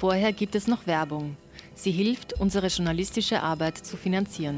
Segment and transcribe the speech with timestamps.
[0.00, 1.36] Vorher gibt es noch Werbung.
[1.74, 4.56] Sie hilft, unsere journalistische Arbeit zu finanzieren.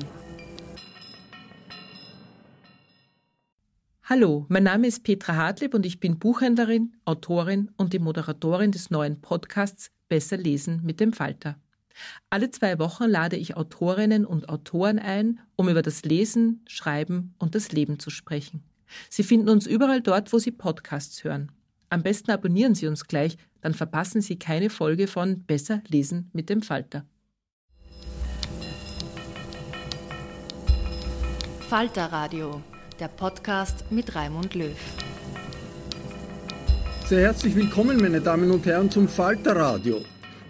[4.05, 8.91] Hallo, mein Name ist Petra Hartlieb und ich bin Buchhändlerin, Autorin und die Moderatorin des
[8.91, 11.57] neuen Podcasts Besser lesen mit dem Falter.
[12.31, 17.57] Alle zwei Wochen lade ich Autorinnen und Autoren ein, um über das Lesen, Schreiben und
[17.57, 18.63] das Leben zu sprechen.
[19.11, 21.51] Sie finden uns überall dort, wo Sie Podcasts hören.
[21.93, 26.49] Am besten abonnieren Sie uns gleich, dann verpassen Sie keine Folge von Besser lesen mit
[26.49, 27.05] dem Falter.
[31.69, 32.63] Falter Radio,
[32.99, 34.75] der Podcast mit Raimund Löw.
[37.09, 40.01] Sehr herzlich willkommen, meine Damen und Herren, zum Falter Radio.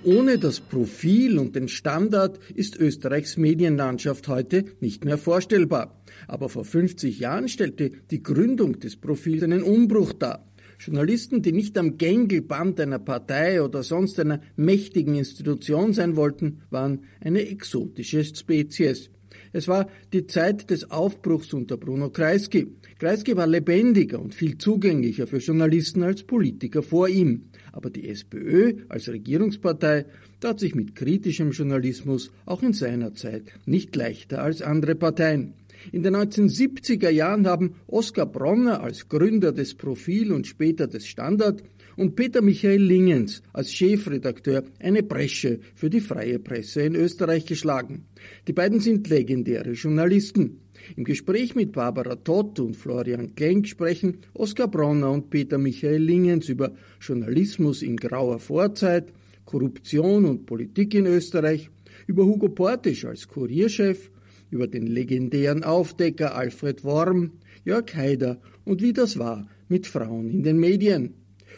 [0.05, 6.05] Ohne das Profil und den Standard ist Österreichs Medienlandschaft heute nicht mehr vorstellbar.
[6.29, 10.52] Aber vor 50 Jahren stellte die Gründung des Profils einen Umbruch dar.
[10.85, 17.05] Journalisten, die nicht am Gängelband einer Partei oder sonst einer mächtigen Institution sein wollten, waren
[17.21, 19.09] eine exotische Spezies.
[19.53, 22.67] Es war die Zeit des Aufbruchs unter Bruno Kreisky.
[22.99, 27.45] Kreisky war lebendiger und viel zugänglicher für Journalisten als Politiker vor ihm.
[27.71, 30.07] Aber die SPÖ als Regierungspartei
[30.41, 35.55] tat sich mit kritischem Journalismus auch in seiner Zeit nicht leichter als andere Parteien.
[35.91, 41.63] In den 1970er Jahren haben Oskar Bronner als Gründer des Profil und später des Standard
[41.97, 48.07] und Peter Michael Lingens als Chefredakteur eine Bresche für die freie Presse in Österreich geschlagen.
[48.47, 50.61] Die beiden sind legendäre Journalisten.
[50.97, 56.49] Im Gespräch mit Barbara Tott und Florian Klenk sprechen Oskar Bronner und Peter Michael Lingens
[56.49, 59.13] über Journalismus in grauer Vorzeit,
[59.45, 61.71] Korruption und Politik in Österreich,
[62.07, 64.11] über Hugo Portisch als Kurierchef
[64.53, 67.33] über den legendären Aufdecker Alfred Worm,
[67.65, 71.15] Jörg Haider und wie das war mit Frauen in den Medien.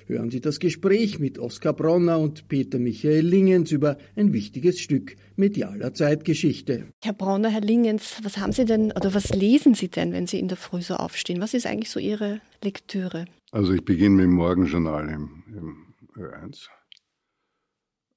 [0.07, 5.17] Hören Sie das Gespräch mit Oskar Bronner und Peter Michael Lingens über ein wichtiges Stück
[5.35, 6.89] medialer Zeitgeschichte.
[7.03, 10.39] Herr Bronner, Herr Lingens, was haben Sie denn oder was lesen Sie denn, wenn Sie
[10.39, 11.41] in der Früh so aufstehen?
[11.41, 13.25] Was ist eigentlich so Ihre Lektüre?
[13.51, 16.69] Also ich beginne mit dem Morgenjournal im, im Ö1.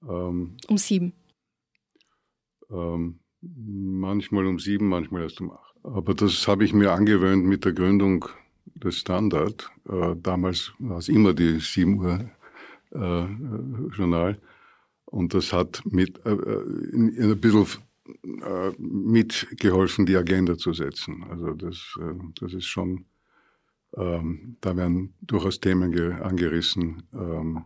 [0.03, 1.13] Ähm, um sieben.
[2.69, 3.19] Ähm,
[3.55, 5.75] manchmal um sieben, manchmal erst um acht.
[5.83, 8.25] Aber das habe ich mir angewöhnt mit der Gründung
[8.75, 9.69] des Standard.
[9.89, 12.29] Äh, damals war es immer die 7 Uhr
[12.91, 13.25] äh,
[13.95, 14.39] Journal.
[15.05, 17.65] Und das hat mit, äh, in ein bisschen
[18.23, 21.23] äh, mitgeholfen, die Agenda zu setzen.
[21.29, 23.05] Also das, äh, das ist schon,
[23.95, 27.65] ähm, da werden durchaus Themen angerissen, ähm,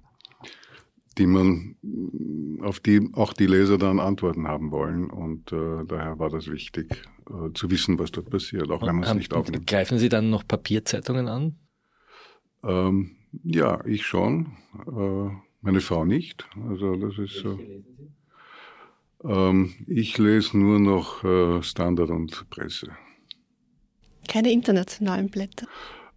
[1.18, 1.76] die man,
[2.62, 5.10] auf die auch die Leser dann Antworten haben wollen.
[5.10, 9.04] Und äh, daher war das wichtig, äh, zu wissen, was dort passiert, auch wenn man
[9.04, 9.68] es nicht aufnimmt.
[9.68, 11.56] Greifen Sie dann noch Papierzeitungen an?
[12.64, 14.54] Ähm, ja, ich schon.
[14.88, 16.48] Äh, Meine Frau nicht.
[16.70, 17.60] Also das ist so.
[19.24, 22.92] Ähm, ich lese nur noch äh, Standard und Presse.
[24.28, 25.68] Keine internationalen Blätter?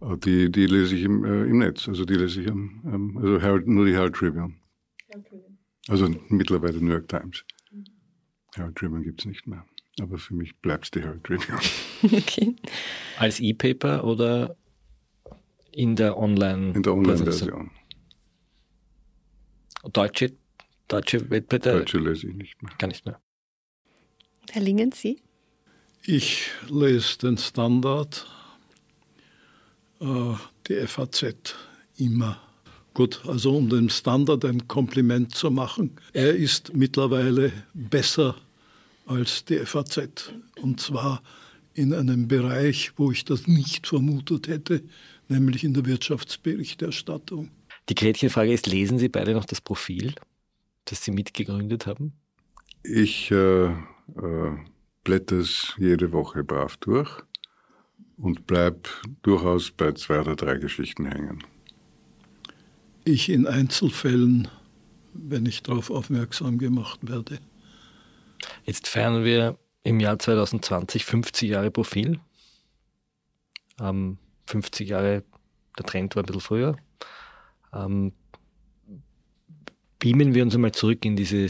[0.01, 1.87] Äh, die, die lese ich im, äh, im Netz.
[1.87, 4.53] Also die lese ich am, ähm, also Herald, nur die Herald Tribune.
[5.87, 7.43] Also mittlerweile New York Times.
[8.55, 9.65] Herald Tribune gibt es nicht mehr.
[10.01, 11.59] Aber für mich bleibt es die Herald Tribune.
[12.03, 12.55] okay.
[13.17, 14.55] Als E-Paper oder
[15.71, 16.73] in der Online?
[16.73, 17.71] In der Online-Version.
[19.91, 20.33] Deutsche,
[20.87, 21.79] deutsche Wettbewerbe?
[21.79, 22.71] Deutsche lese ich nicht mehr.
[22.77, 23.21] Gar nicht mehr.
[24.51, 25.21] Herr Lingen, Sie?
[26.03, 28.27] Ich lese den Standard,
[29.99, 30.33] äh,
[30.67, 31.55] die FAZ
[31.97, 32.44] immer.
[32.95, 38.37] Gut, also um dem Standard ein Kompliment zu machen, er ist mittlerweile besser
[39.05, 40.31] als die FAZ.
[40.61, 41.21] Und zwar
[41.73, 44.81] in einem Bereich, wo ich das nicht vermutet hätte,
[45.27, 47.51] nämlich in der Wirtschaftsberichterstattung.
[47.89, 50.15] Die Gretchenfrage ist, lesen Sie beide noch das Profil,
[50.85, 52.13] das Sie mitgegründet haben?
[52.81, 53.73] Ich äh, äh,
[55.03, 57.11] blätter es jede Woche brav durch
[58.15, 58.87] und bleib
[59.21, 61.43] durchaus bei zwei oder drei Geschichten hängen.
[63.07, 64.47] Ich in Einzelfällen,
[65.13, 67.37] wenn ich darauf aufmerksam gemacht werde.
[68.63, 72.19] Jetzt feiern wir im Jahr 2020 50 Jahre Profil.
[73.79, 74.17] Ähm,
[74.47, 75.23] 50 Jahre,
[75.77, 76.77] der Trend war ein bisschen früher.
[77.73, 78.11] Ähm,
[79.99, 81.47] beamen wir uns einmal zurück in diese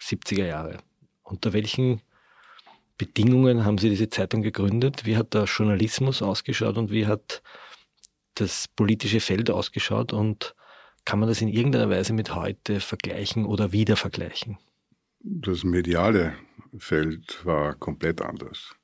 [0.00, 0.78] 70er Jahre.
[1.24, 2.02] Unter welchen
[2.98, 5.06] Bedingungen haben Sie diese Zeitung gegründet?
[5.06, 7.42] Wie hat der Journalismus ausgeschaut und wie hat
[8.34, 10.12] das politische Feld ausgeschaut?
[10.12, 10.54] Und
[11.04, 14.58] kann man das in irgendeiner Weise mit heute vergleichen oder wieder vergleichen?
[15.20, 16.34] Das mediale
[16.78, 18.74] Feld war komplett anders.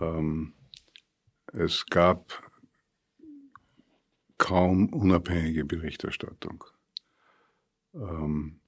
[0.00, 0.54] Ähm,
[1.52, 2.50] es gab
[4.38, 6.64] kaum unabhängige Berichterstattung.
[7.94, 8.61] Ähm,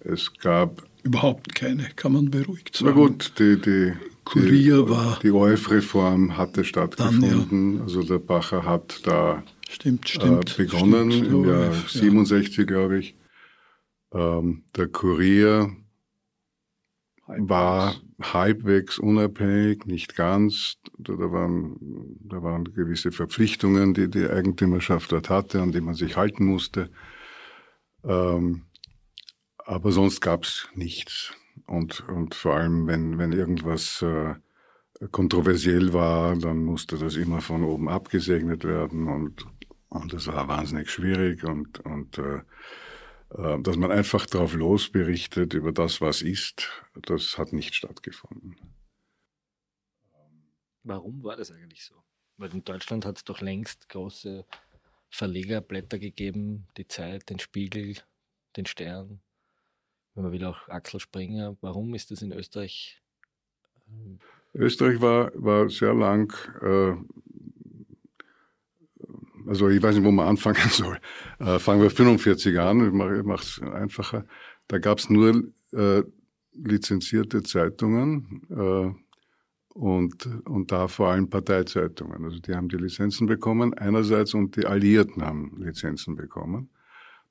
[0.00, 2.90] es gab überhaupt keine, kann man beruhigt sagen.
[2.90, 3.92] Na gut, die, die,
[4.24, 7.76] Kurier die, war die ORF-Reform hatte stattgefunden.
[7.76, 7.82] Ja.
[7.82, 12.64] Also der Bacher hat da stimmt, stimmt, äh, begonnen stimmt, im Jahr ORF, 67, ja.
[12.64, 13.16] glaube ich.
[14.12, 15.74] Ähm, der Kurier
[17.26, 20.76] war halbwegs unabhängig, nicht ganz.
[20.98, 21.76] Da, waren,
[22.20, 26.90] da waren gewisse Verpflichtungen, die die Eigentümerschaft dort hatte, an die man sich halten musste.
[28.04, 28.62] Ähm,
[29.70, 31.32] aber sonst gab es nichts.
[31.68, 34.34] Und, und vor allem, wenn, wenn irgendwas äh,
[35.12, 39.06] kontroversiell war, dann musste das immer von oben abgesegnet werden.
[39.06, 39.46] Und,
[39.88, 41.44] und das war wahnsinnig schwierig.
[41.44, 42.40] Und, und äh,
[43.38, 46.68] äh, dass man einfach drauf losberichtet über das, was ist,
[47.02, 48.56] das hat nicht stattgefunden.
[50.82, 51.94] Warum war das eigentlich so?
[52.38, 54.44] Weil in Deutschland hat es doch längst große
[55.10, 57.94] Verlegerblätter gegeben, die Zeit, den Spiegel,
[58.56, 59.20] den Stern,
[60.14, 61.56] wenn man will auch Axel Springer.
[61.60, 63.00] Warum ist das in Österreich?
[63.88, 64.18] Ähm,
[64.54, 66.96] Österreich war, war sehr lang äh,
[69.46, 70.98] also ich weiß nicht, wo man anfangen soll.
[71.38, 74.24] Äh, fangen wir 45 an, ich mache es einfacher.
[74.68, 75.42] Da gab es nur
[75.72, 76.02] äh,
[76.52, 78.94] lizenzierte Zeitungen äh,
[79.74, 82.24] und, und da vor allem Parteizeitungen.
[82.24, 86.70] Also die haben die Lizenzen bekommen einerseits und die Alliierten haben Lizenzen bekommen.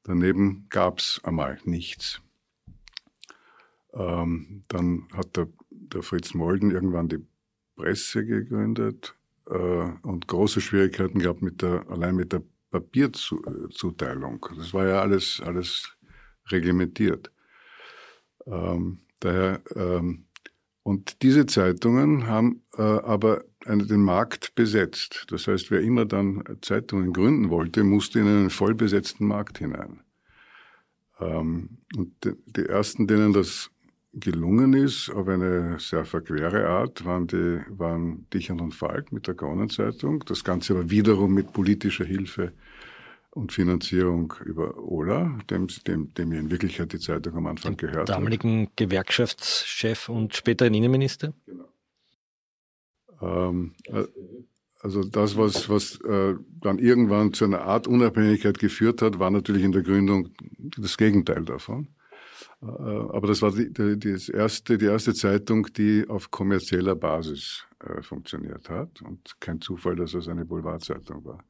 [0.03, 2.21] Daneben gab es einmal nichts.
[3.93, 7.25] Ähm, dann hat der, der Fritz Molden irgendwann die
[7.75, 9.15] Presse gegründet
[9.47, 14.45] äh, und große Schwierigkeiten gehabt mit der, allein mit der Papierzuteilung.
[14.57, 15.97] Das war ja alles, alles
[16.47, 17.31] reglementiert.
[18.45, 20.25] Ähm, daher, ähm,
[20.83, 25.25] und diese Zeitungen haben äh, aber einen, den Markt besetzt.
[25.29, 30.01] Das heißt, wer immer dann Zeitungen gründen wollte, musste in einen vollbesetzten Markt hinein.
[31.19, 33.71] Ähm, und die, die ersten, denen das
[34.13, 39.35] gelungen ist, auf eine sehr verquere Art, waren, die, waren Dichern und Falk mit der
[39.35, 40.23] Kronenzeitung.
[40.25, 42.53] Das Ganze aber wiederum mit politischer Hilfe
[43.31, 48.09] und Finanzierung über Ola, dem, dem, dem in Wirklichkeit die Zeitung am Anfang Dem gehört
[48.09, 48.77] damaligen hat.
[48.77, 51.33] Gewerkschaftschef und späteren Innenminister?
[51.45, 51.69] Genau.
[53.21, 54.05] Ähm, äh,
[54.81, 59.63] also das, was, was äh, dann irgendwann zu einer Art Unabhängigkeit geführt hat, war natürlich
[59.63, 60.29] in der Gründung
[60.77, 61.89] das Gegenteil davon.
[62.61, 67.65] Äh, aber das war die, die, das erste, die erste Zeitung, die auf kommerzieller Basis
[67.79, 69.01] äh, funktioniert hat.
[69.01, 71.43] Und kein Zufall, dass es eine Boulevardzeitung war.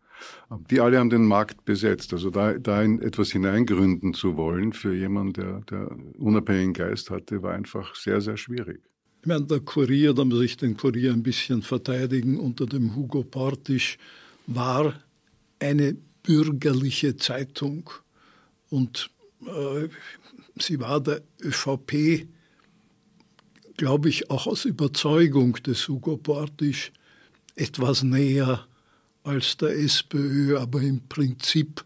[0.70, 2.12] Die alle haben den Markt besetzt.
[2.12, 7.42] Also da, da in etwas hineingründen zu wollen für jemanden, der, der unabhängigen Geist hatte,
[7.42, 8.82] war einfach sehr, sehr schwierig.
[9.22, 13.24] Ich meine, der Kurier, da muss ich den Kurier ein bisschen verteidigen, unter dem Hugo
[13.24, 13.98] Portisch
[14.48, 14.94] war
[15.60, 17.90] eine bürgerliche Zeitung
[18.70, 19.10] Und
[19.46, 19.90] äh,
[20.62, 22.28] sie war der ÖVP,
[23.78, 26.92] glaube ich, auch aus Überzeugung des Hugo Portisch
[27.56, 28.66] etwas näher
[29.24, 31.84] als der SPÖ, aber im Prinzip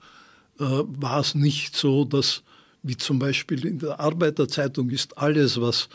[0.60, 2.44] äh, war es nicht so, dass,
[2.84, 5.89] wie zum Beispiel in der Arbeiterzeitung ist alles, was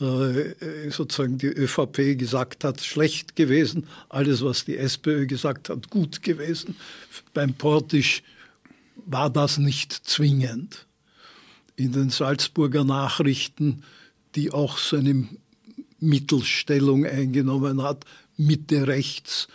[0.00, 6.22] äh, sozusagen die ÖVP gesagt hat, schlecht gewesen, alles, was die SPÖ gesagt hat, gut
[6.22, 6.76] gewesen.
[7.34, 8.22] Beim Portisch
[9.06, 10.86] war das nicht zwingend.
[11.80, 13.84] In den Salzburger Nachrichten,
[14.34, 15.26] die auch so eine
[15.98, 18.04] Mittelstellung eingenommen hat,
[18.36, 19.48] Mitte rechts,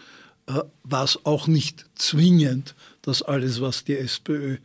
[0.47, 4.57] äh, war es auch nicht zwingend, dass alles, was die SPÖ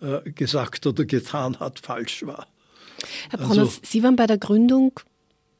[0.00, 2.46] äh, gesagt oder getan hat, falsch war.
[3.30, 5.00] Herr Bronner, also, Sie waren bei der Gründung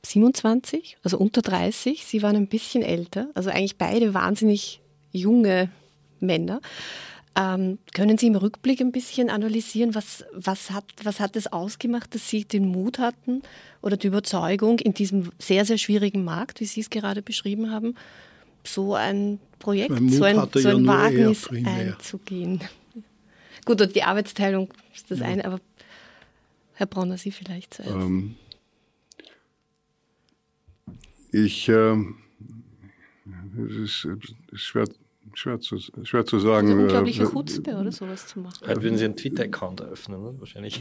[0.06, 2.06] 27, also unter 30.
[2.06, 5.70] Sie waren ein bisschen älter, also eigentlich beide wahnsinnig junge
[6.20, 6.60] Männer.
[7.36, 12.14] Ähm, können Sie im Rückblick ein bisschen analysieren, was, was, hat, was hat es ausgemacht,
[12.14, 13.42] dass Sie den Mut hatten
[13.80, 17.94] oder die Überzeugung, in diesem sehr, sehr schwierigen Markt, wie Sie es gerade beschrieben haben,
[18.64, 22.60] so ein Projekt, so ein, so ein ja Wagnis einzugehen?
[23.64, 25.26] Gut, und die Arbeitsteilung ist das ja.
[25.26, 25.60] eine, aber
[26.74, 27.92] Herr Bronner, Sie vielleicht zuerst.
[27.92, 28.36] Ähm,
[31.32, 31.96] ich, äh,
[33.58, 34.08] es ist
[34.54, 34.86] schwer,
[35.34, 36.68] schwer, zu, schwer zu sagen.
[36.68, 38.66] Also unglaubliche äh, Chutzpe oder sowas zu machen.
[38.66, 40.34] Halt würden Sie einen Twitter-Account eröffnen, ne?
[40.38, 40.80] wahrscheinlich.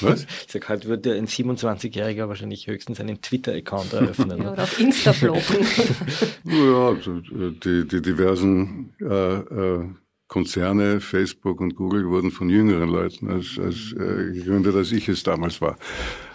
[0.00, 0.26] Was?
[0.46, 4.42] Ich sage halt, würde ein 27-Jähriger wahrscheinlich höchstens einen Twitter-Account eröffnen.
[4.42, 5.42] ja, oder auf Insta bloggen.
[6.44, 9.88] ja, also, die, die diversen äh, äh,
[10.32, 15.22] Konzerne, Facebook und Google, wurden von jüngeren Leuten als, als äh, gegründet, als ich es
[15.22, 15.76] damals war.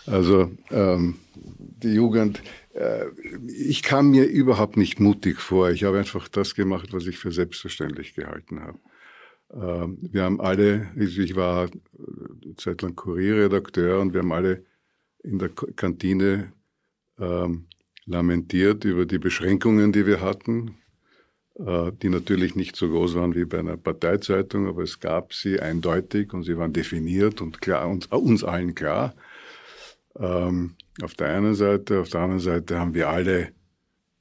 [0.06, 2.67] Also ähm, die Jugend, äh,
[3.48, 5.72] ich kam mir überhaupt nicht mutig vor.
[5.72, 8.80] Ich habe einfach das gemacht, was ich für selbstverständlich gehalten habe.
[9.54, 14.66] Ähm, wir haben alle, ich war eine Zeit lang Kurierredakteur und wir haben alle
[15.24, 16.54] in der Kantine
[17.20, 17.68] ähm,
[18.06, 20.78] lamentiert über die Beschränkungen, die wir hatten,
[21.56, 25.60] äh, die natürlich nicht so groß waren wie bei einer Parteizeitung, aber es gab sie
[25.60, 29.16] eindeutig und sie waren definiert und klar, uns, uns allen klar.
[30.20, 33.54] Ähm, auf der einen Seite, auf der anderen Seite haben wir alle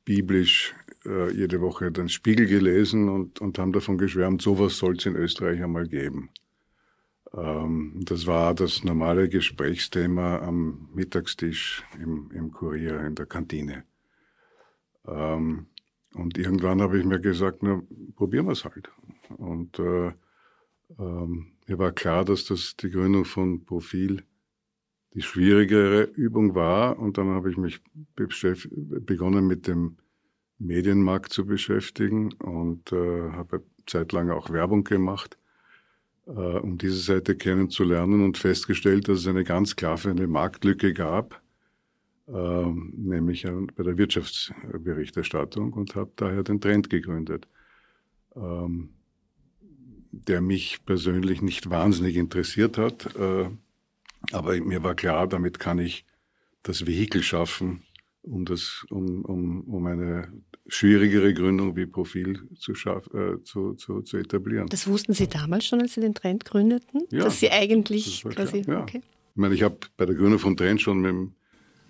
[0.04, 5.06] biblisch äh, jede Woche den Spiegel gelesen und, und haben davon geschwärmt, sowas soll es
[5.06, 6.30] in Österreich einmal geben.
[7.34, 13.84] Ähm, das war das normale Gesprächsthema am Mittagstisch im, im Kurier, in der Kantine.
[15.06, 15.66] Ähm,
[16.14, 17.82] und irgendwann habe ich mir gesagt, na,
[18.14, 18.90] probieren wir es halt.
[19.36, 20.12] Und äh,
[20.98, 24.22] ähm, mir war klar, dass das die Gründung von Profil
[25.16, 26.98] die schwierigere Übung war.
[26.98, 27.80] Und dann habe ich mich
[28.14, 29.96] begonnen mit dem
[30.58, 35.38] Medienmarkt zu beschäftigen und äh, habe zeitlang auch Werbung gemacht,
[36.26, 40.92] äh, um diese Seite kennenzulernen und festgestellt, dass es eine ganz klar für eine Marktlücke
[40.92, 41.40] gab,
[42.28, 47.48] äh, nämlich bei der Wirtschaftsberichterstattung und habe daher den Trend gegründet,
[48.34, 48.90] ähm,
[50.10, 53.16] der mich persönlich nicht wahnsinnig interessiert hat.
[53.16, 53.48] Äh,
[54.32, 56.04] aber mir war klar, damit kann ich
[56.62, 57.82] das Vehikel schaffen,
[58.22, 60.32] um, das, um, um, um eine
[60.66, 64.66] schwierigere Gründung wie Profil zu, schaff, äh, zu, zu, zu etablieren.
[64.68, 67.02] Das wussten Sie damals schon, als Sie den Trend gründeten?
[67.10, 68.62] Ja, dass Sie eigentlich das quasi.
[68.66, 68.82] Ja.
[68.82, 69.00] Okay.
[69.00, 71.34] Ich meine, ich habe bei der Gründung von Trend schon mit dem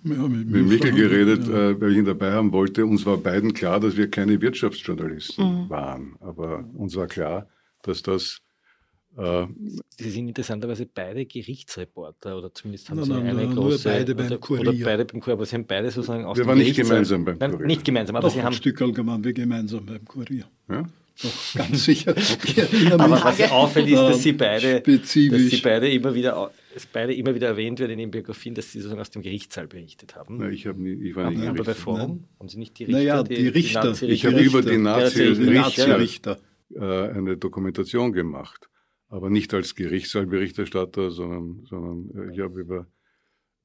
[0.04, 1.70] ja, mit, mit Mikkel geredet, ja.
[1.70, 2.86] äh, weil ich ihn dabei haben wollte.
[2.86, 5.70] Uns war beiden klar, dass wir keine Wirtschaftsjournalisten mhm.
[5.70, 6.16] waren.
[6.20, 7.48] Aber uns war klar,
[7.82, 8.42] dass das
[9.16, 13.88] Sie sind interessanterweise beide Gerichtsreporter oder zumindest haben nein, Sie nein, eine nein, große.
[13.88, 14.60] Nur beide beim oder, Kurier.
[14.60, 17.38] Oder beide beim Kurier, aber Sie haben beide sozusagen aus Wir waren nicht gemeinsam beim
[17.38, 17.56] Kurier.
[17.56, 18.52] Nein, nicht gemeinsam, aber Doch, Sie haben.
[18.52, 20.44] Ein Stück waren wir gemeinsam beim Kurier.
[20.68, 20.86] Ja?
[21.22, 22.10] Doch, ganz sicher.
[22.92, 25.42] aber was auffällt, ist, dass Sie beide, spezifisch.
[25.42, 28.70] dass Sie beide immer wieder dass beide immer wieder erwähnt werden in den Biografien, dass
[28.70, 30.36] Sie sozusagen aus dem Gerichtssaal berichtet haben.
[30.36, 32.98] Nein, ich, hab nie, ich war nicht Aber bei Forum haben Sie nicht die Richter?
[32.98, 33.92] Naja, die, die Richter.
[33.94, 36.42] Die ich habe über die Nazi-Richter Nazi
[36.74, 38.68] äh, eine Dokumentation gemacht
[39.08, 42.86] aber nicht als Gerichtssaal-Berichterstatter, sondern, sondern äh, ich habe über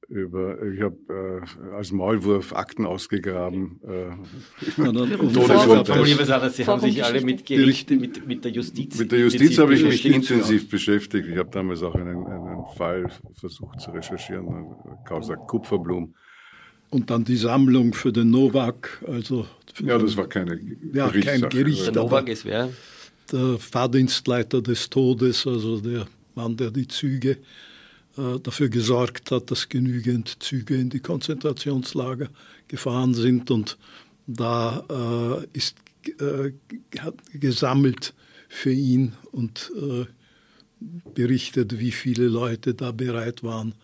[0.08, 3.80] über, ich habe äh, als Maulwurf Akten ausgegraben.
[3.82, 6.56] Äh, Todesprozess.
[6.56, 8.98] Sie haben sich alle mit Gerichte, mit, mit der Justiz.
[8.98, 11.28] Mit der Justiz habe ich mich intensiv beschäftigt.
[11.28, 14.74] Ich habe damals auch einen, einen Fall versucht zu recherchieren,
[15.06, 16.14] Causa Kupferblum.
[16.90, 19.02] Und dann die Sammlung für den Novak.
[19.06, 19.46] Also
[19.80, 20.60] ja, das war keine
[20.92, 21.86] ja, kein Gericht.
[21.86, 22.68] Der Novak ist wer?
[23.30, 27.38] Der Fahrdienstleiter des Todes, also der Mann, der die Züge
[28.16, 32.28] äh, dafür gesorgt hat, dass genügend Züge in die Konzentrationslager
[32.68, 33.50] gefahren sind.
[33.50, 33.78] Und
[34.26, 34.84] da
[35.42, 35.76] äh, ist
[36.18, 36.52] äh,
[37.32, 38.14] gesammelt
[38.48, 40.04] für ihn und äh,
[41.14, 43.74] berichtet, wie viele Leute da bereit waren,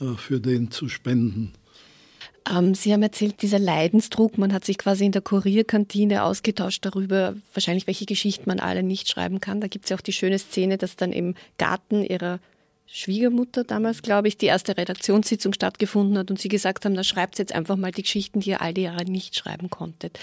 [0.00, 1.52] äh, für den zu spenden.
[2.50, 7.34] Ähm, Sie haben erzählt, dieser Leidensdruck, man hat sich quasi in der Kurierkantine ausgetauscht darüber,
[7.54, 9.60] wahrscheinlich welche Geschichten man alle nicht schreiben kann.
[9.60, 12.40] Da gibt es ja auch die schöne Szene, dass dann im Garten ihrer
[12.92, 17.38] Schwiegermutter damals, glaube ich, die erste Redaktionssitzung stattgefunden hat und Sie gesagt haben, da schreibt
[17.38, 20.18] jetzt einfach mal die Geschichten, die ihr all die Jahre nicht schreiben konntet.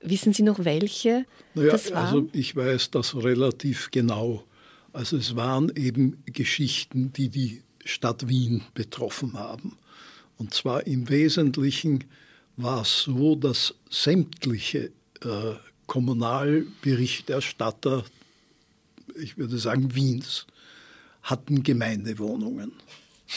[0.00, 2.06] Wissen Sie noch welche naja, das waren?
[2.06, 4.44] Also ich weiß das relativ genau.
[4.94, 9.76] Also es waren eben Geschichten, die die Stadt Wien betroffen haben.
[10.38, 12.04] Und zwar im Wesentlichen
[12.56, 14.90] war es so, dass sämtliche
[15.22, 15.54] äh,
[15.86, 18.04] Kommunalberichterstatter,
[19.20, 20.46] ich würde sagen Wiens,
[21.22, 22.72] hatten Gemeindewohnungen.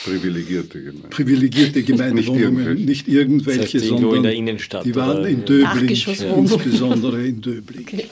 [0.04, 1.10] Privilegierte Gemeindewohnungen.
[1.10, 5.90] Privilegierte Gemeindewohnungen, nicht, nicht irgendwelche, das heißt, sondern in der Innenstadt, die waren in Döbling,
[5.90, 7.82] insbesondere in Döbling.
[7.82, 8.10] Okay.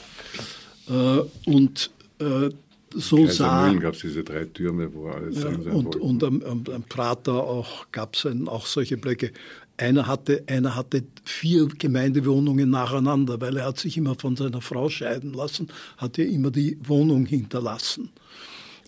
[0.88, 1.90] Äh, und
[2.20, 2.50] äh,
[2.98, 3.72] so Kaiser sah.
[3.74, 7.86] gab es diese drei Türme, wo alles ja, Und, und am, am, am Prater auch
[7.92, 9.32] gab es auch solche Blöcke.
[9.76, 14.88] Einer hatte, einer hatte vier Gemeindewohnungen nacheinander, weil er hat sich immer von seiner Frau
[14.88, 18.10] scheiden lassen, hat ihr immer die Wohnung hinterlassen.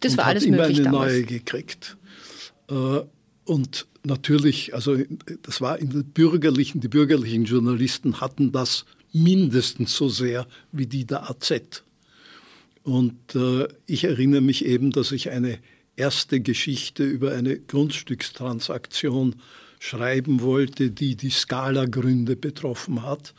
[0.01, 1.13] Das war alles hat möglich immer eine damals.
[1.13, 1.97] neue gekriegt.
[2.69, 3.01] Äh,
[3.45, 4.97] und natürlich, also
[5.43, 11.05] das war in den bürgerlichen, die bürgerlichen Journalisten hatten das mindestens so sehr wie die
[11.05, 11.83] der AZ.
[12.91, 15.61] Und äh, ich erinnere mich eben, dass ich eine
[15.95, 19.37] erste Geschichte über eine Grundstückstransaktion
[19.79, 23.33] schreiben wollte, die die Skala-Gründe betroffen hat.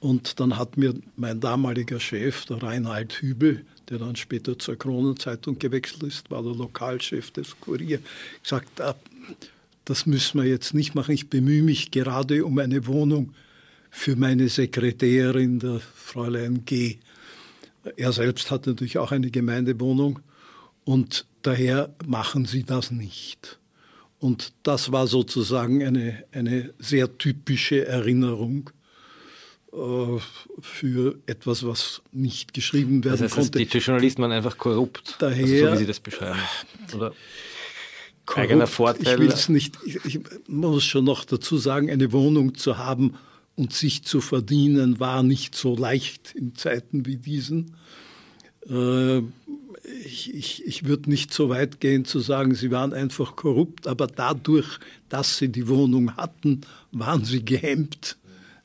[0.00, 5.56] Und dann hat mir mein damaliger Chef, der Reinhard Hübel, der dann später zur Kronenzeitung
[5.60, 8.00] gewechselt ist, war der Lokalchef des Kurier,
[8.42, 8.96] gesagt, ah,
[9.84, 11.14] das müssen wir jetzt nicht machen.
[11.14, 13.34] Ich bemühe mich gerade um eine Wohnung
[13.92, 16.96] für meine Sekretärin, der Fräulein G.
[17.96, 20.20] Er selbst hat natürlich auch eine Gemeindewohnung
[20.84, 23.58] und daher machen sie das nicht.
[24.18, 28.70] Und das war sozusagen eine, eine sehr typische Erinnerung
[29.72, 30.18] äh,
[30.60, 33.66] für etwas, was nicht geschrieben werden das heißt, konnte.
[33.66, 36.38] Die Journalisten waren einfach korrupt, daher, also so wie Sie das beschreiben.
[36.94, 37.12] Oder
[38.24, 39.14] korrupt, eigener Vorteil.
[39.14, 43.16] Ich will es nicht, ich, ich muss schon noch dazu sagen, eine Wohnung zu haben,
[43.56, 47.76] und sich zu verdienen war nicht so leicht in Zeiten wie diesen.
[48.68, 49.18] Äh,
[50.04, 54.06] ich, ich, ich würde nicht so weit gehen zu sagen, sie waren einfach korrupt, aber
[54.06, 58.16] dadurch, dass sie die Wohnung hatten, waren sie gehemmt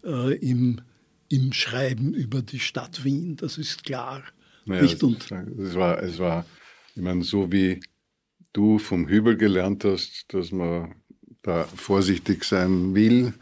[0.04, 0.82] äh, im,
[1.28, 3.36] im Schreiben über die Stadt Wien.
[3.36, 4.24] Das ist klar.
[4.66, 6.46] Naja, nicht es, es, war, es war,
[6.96, 7.82] ich meine, so wie
[8.54, 10.96] du vom Hübel gelernt hast, dass man
[11.42, 13.34] da vorsichtig sein will,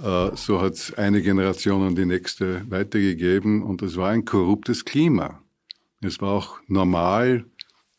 [0.00, 5.42] so hat es eine Generation an die nächste weitergegeben und es war ein korruptes Klima.
[6.00, 7.44] Es war auch normal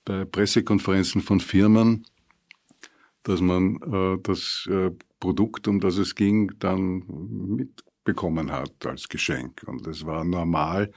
[0.06, 2.06] bei Pressekonferenzen von Firmen,
[3.24, 7.04] dass man äh, das äh, Produkt, um das es ging, dann
[7.56, 9.64] mitbekommen hat als Geschenk.
[9.68, 10.92] Und es war normal,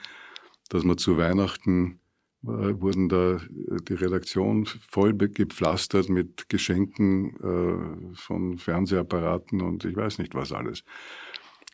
[0.71, 2.04] dass man zu Weihnachten äh,
[2.47, 3.41] wurden da äh,
[3.89, 10.85] die Redaktion voll gepflastert mit Geschenken äh, von Fernsehapparaten und ich weiß nicht was alles.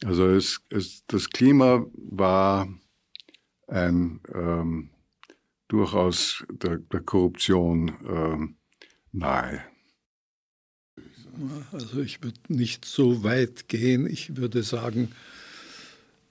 [0.04, 2.68] Also es, es, das Klima war
[3.66, 4.90] ein ähm,
[5.68, 8.56] durchaus der, der Korruption ähm,
[9.12, 9.62] nahe.
[11.72, 14.06] Also ich würde nicht so weit gehen.
[14.06, 15.12] Ich würde sagen,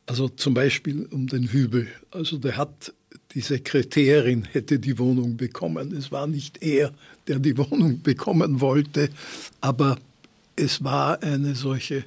[0.06, 1.88] also zum Beispiel um den Hübel.
[2.12, 2.93] Also der hat
[3.34, 5.95] die Sekretärin hätte die Wohnung bekommen.
[5.95, 6.91] Es war nicht er,
[7.28, 9.10] der die Wohnung bekommen wollte,
[9.62, 9.98] aber
[10.56, 12.06] es war eine solche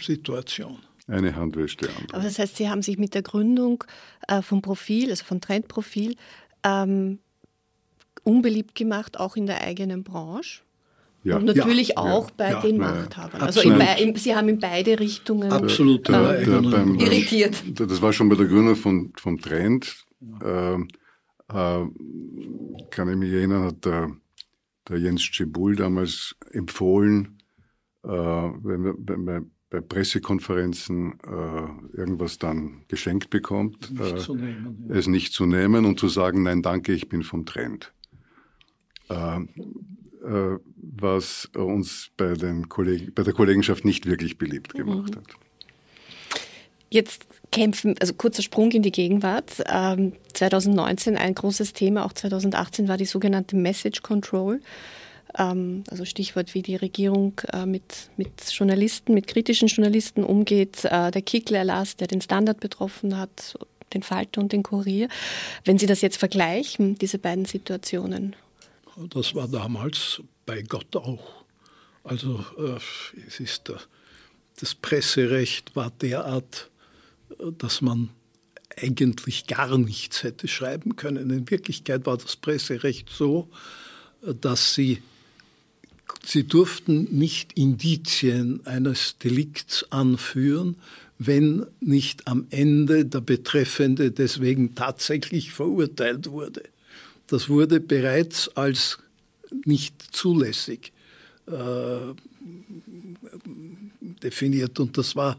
[0.00, 0.78] Situation.
[1.08, 2.14] Eine Hand wäscht die andere.
[2.14, 3.84] Aber das heißt, Sie haben sich mit der Gründung
[4.28, 6.16] äh, vom Profil, also von Trendprofil,
[6.62, 7.18] ähm,
[8.22, 10.60] unbeliebt gemacht, auch in der eigenen Branche?
[11.24, 11.36] Ja.
[11.36, 13.40] Und natürlich ja, auch ja, bei ja, den Machthabern.
[13.40, 17.62] Also in, in, Sie haben in beide Richtungen Absolut, äh, beim, irritiert.
[17.78, 20.04] Das war schon bei der Gründung von, vom Trend.
[20.42, 21.86] Äh, äh,
[22.90, 24.10] kann ich mich erinnern, hat der,
[24.88, 27.38] der Jens Cebul damals empfohlen,
[28.04, 34.90] äh, wenn, wir, wenn man bei Pressekonferenzen äh, irgendwas dann geschenkt bekommt, nicht äh, nehmen,
[34.90, 37.92] es nicht zu nehmen und zu sagen, nein, danke, ich bin vom Trend.
[39.08, 39.40] Äh,
[40.24, 45.16] was uns bei, den Kollegen, bei der Kollegenschaft nicht wirklich beliebt gemacht mhm.
[45.16, 45.26] hat.
[46.90, 49.62] Jetzt kämpfen, also kurzer Sprung in die Gegenwart.
[49.66, 54.60] Ähm, 2019 ein großes Thema, auch 2018 war die sogenannte Message Control.
[55.38, 60.84] Ähm, also Stichwort, wie die Regierung äh, mit, mit Journalisten, mit kritischen Journalisten umgeht.
[60.84, 63.56] Äh, der Kickl-Erlass, der den Standard betroffen hat,
[63.94, 65.08] den Falter und den Kurier.
[65.64, 68.34] Wenn Sie das jetzt vergleichen, diese beiden Situationen.
[68.96, 71.44] Das war damals bei Gott auch.
[72.04, 72.78] Also äh,
[73.26, 73.74] es ist, äh,
[74.60, 76.70] das Presserecht war derart,
[77.38, 78.10] äh, dass man
[78.76, 81.30] eigentlich gar nichts hätte schreiben können.
[81.30, 83.48] In Wirklichkeit war das Presserecht so,
[84.40, 85.02] dass sie,
[86.24, 90.76] sie durften nicht Indizien eines Delikts anführen,
[91.18, 96.62] wenn nicht am Ende der Betreffende deswegen tatsächlich verurteilt wurde.
[97.32, 98.98] Das wurde bereits als
[99.64, 100.92] nicht zulässig
[101.46, 102.12] äh,
[104.22, 105.38] definiert und das war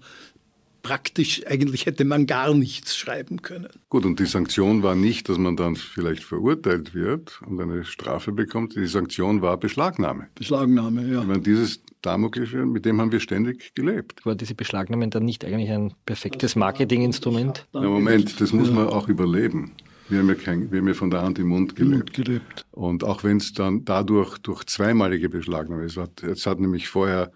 [0.82, 3.68] praktisch, eigentlich hätte man gar nichts schreiben können.
[3.90, 8.32] Gut, und die Sanktion war nicht, dass man dann vielleicht verurteilt wird und eine Strafe
[8.32, 8.76] bekommt.
[8.76, 10.30] Die Sanktion war Beschlagnahme.
[10.34, 11.22] Beschlagnahme, ja.
[11.22, 14.26] Ich meine, dieses Damoklische, mit dem haben wir ständig gelebt.
[14.26, 17.68] War diese Beschlagnahme dann nicht eigentlich ein perfektes Marketinginstrument?
[17.72, 19.74] Na Moment, das muss man auch überleben.
[20.14, 22.14] Wir haben ja, kein, wir haben ja von der Hand im Mund gelebt.
[22.14, 22.68] gelebt.
[22.70, 27.32] Und auch wenn es dann dadurch durch zweimalige Beschlagnahme ist, jetzt hat nämlich vorher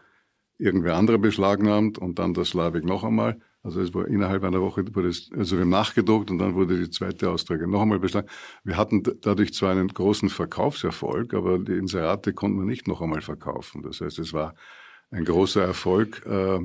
[0.60, 3.40] irgendwer andere beschlagnahmt und dann der Slavik noch einmal.
[3.64, 6.78] Also es war innerhalb einer Woche wurde es, also wir haben nachgedruckt und dann wurde
[6.78, 8.38] die zweite Austrage noch einmal beschlagnahmt.
[8.64, 13.22] Wir hatten dadurch zwar einen großen Verkaufserfolg, aber die Inserate konnten wir nicht noch einmal
[13.22, 13.82] verkaufen.
[13.82, 14.54] Das heißt, es war
[15.10, 16.60] ein großer Erfolg, äh,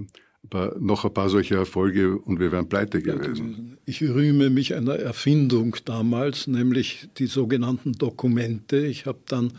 [0.44, 3.78] aber noch ein paar solche Erfolge und wir wären pleite gewesen.
[3.86, 8.84] Ich rühme mich einer Erfindung damals, nämlich die sogenannten Dokumente.
[8.84, 9.52] Ich habe dann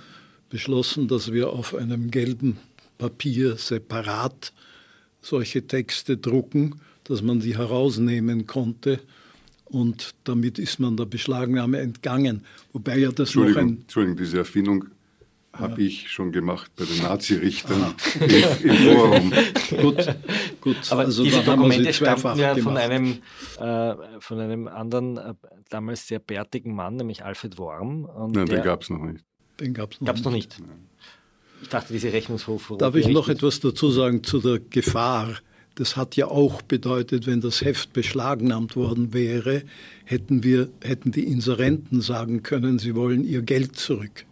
[0.49, 2.57] beschlossen, dass wir auf einem gelben
[2.97, 4.53] Papier separat
[5.21, 8.99] solche Texte drucken, dass man die herausnehmen konnte.
[9.65, 12.43] Und damit ist man der Beschlagnahme entgangen.
[12.73, 13.79] Wobei ja das noch ein.
[13.81, 14.85] Entschuldigung, diese Erfindung
[15.53, 15.87] habe ja.
[15.87, 19.33] ich schon gemacht bei den Nazi-Richtern im, im, Forum.
[19.81, 20.15] gut,
[20.61, 20.77] gut.
[20.89, 23.19] Aber also diese Dokumente stammten ja von einem,
[23.59, 25.33] äh, von einem anderen, äh,
[25.69, 28.09] damals sehr bärtigen Mann, nämlich Alfred Worm.
[28.33, 29.23] Nein, den gab es noch nicht.
[29.59, 30.57] Den gab es noch, noch, nicht.
[31.61, 32.73] Ich dachte, diese Rechnungshof.
[32.79, 35.35] Darf ich noch etwas dazu sagen zu der Gefahr?
[35.75, 39.63] Das hat ja auch bedeutet, wenn das Heft beschlagnahmt worden wäre,
[40.05, 44.25] hätten wir, hätten die Inserenten sagen können, sie wollen ihr Geld zurück.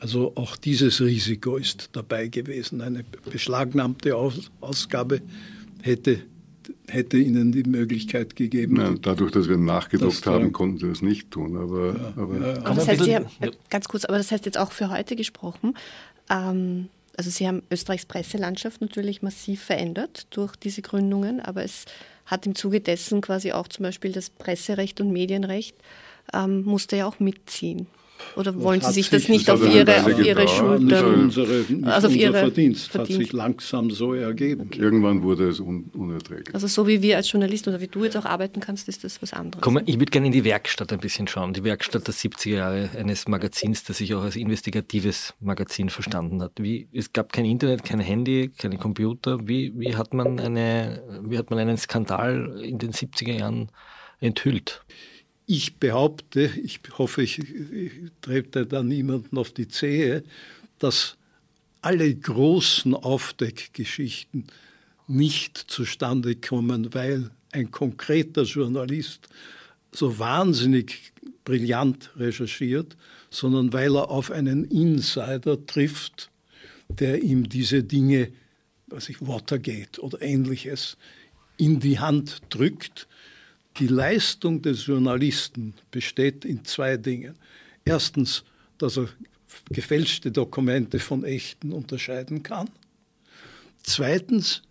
[0.00, 2.80] Also auch dieses Risiko ist dabei gewesen.
[2.80, 5.20] Eine beschlagnahmte Ausgabe
[5.82, 6.22] hätte,
[6.88, 8.76] hätte ihnen die Möglichkeit gegeben.
[8.76, 11.54] Ja, dadurch, dass wir nachgedruckt haben, äh, konnten sie das nicht tun.
[11.56, 12.56] Aber, ja, aber, ja.
[12.64, 13.26] aber das heißt, Sie haben,
[13.68, 15.76] ganz kurz, aber das heißt jetzt auch für heute gesprochen.
[16.30, 21.84] Ähm, also Sie haben Österreichs Presselandschaft natürlich massiv verändert durch diese Gründungen, aber es
[22.24, 25.76] hat im Zuge dessen quasi auch zum Beispiel das Presserecht und Medienrecht
[26.32, 27.86] ähm, musste ja auch mitziehen.
[28.36, 31.06] Oder wollen Sie sich das nicht auf Ihre, auf Ihre Schulter?
[31.06, 34.70] Unsere, also auf Ihre Verdienst, Verdienst, hat sich langsam so ergeben.
[34.76, 36.54] Irgendwann wurde es un unerträglich.
[36.54, 39.20] Also so wie wir als Journalist oder wie du jetzt auch arbeiten kannst, ist das
[39.22, 39.62] was anderes.
[39.62, 41.52] Komm, ich würde gerne in die Werkstatt ein bisschen schauen.
[41.52, 46.52] Die Werkstatt der 70er Jahre eines Magazins, das sich auch als investigatives Magazin verstanden hat.
[46.58, 49.38] Wie, es gab kein Internet, kein Handy, keine Computer.
[49.46, 53.70] Wie, wie, hat man eine, wie hat man einen Skandal in den 70er Jahren
[54.20, 54.82] enthüllt?
[55.52, 60.22] Ich behaupte, ich hoffe, ich, ich trete da niemanden auf die Zehe,
[60.78, 61.16] dass
[61.80, 64.44] alle großen Aufdeckgeschichten
[65.08, 69.28] nicht zustande kommen, weil ein konkreter Journalist
[69.90, 71.12] so wahnsinnig
[71.44, 72.96] brillant recherchiert,
[73.28, 76.30] sondern weil er auf einen Insider trifft,
[76.88, 78.30] der ihm diese Dinge,
[78.86, 80.96] was ich Watergate oder ähnliches,
[81.56, 83.08] in die Hand drückt
[83.80, 87.34] die Leistung des Journalisten besteht in zwei Dingen.
[87.84, 88.44] Erstens,
[88.78, 89.08] dass er
[89.70, 92.68] gefälschte Dokumente von echten unterscheiden kann.
[93.82, 94.62] Zweitens,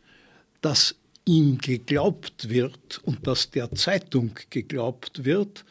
[0.61, 0.95] dass
[1.25, 5.65] ihm geglaubt wird und dass der Zeitung geglaubt wird,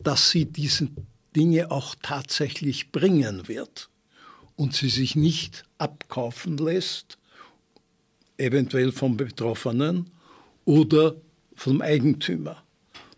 [0.00, 0.88] dass sie diese
[1.36, 3.88] Dinge auch tatsächlich bringen wird
[4.56, 7.18] und sie sich nicht abkaufen lässt,
[8.36, 10.10] eventuell vom Betroffenen
[10.64, 11.14] oder
[11.54, 12.62] vom Eigentümer.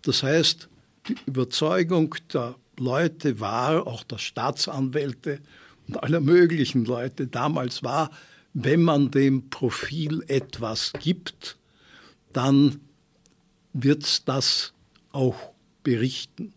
[0.02, 0.68] Das heißt,
[1.08, 5.40] die Überzeugung der Leute war, auch der Staatsanwälte
[5.88, 8.10] und aller möglichen Leute damals war,
[8.54, 11.58] wenn man dem Profil etwas gibt,
[12.32, 12.80] dann
[13.72, 14.72] wird das
[15.12, 15.36] auch
[15.82, 16.52] berichten.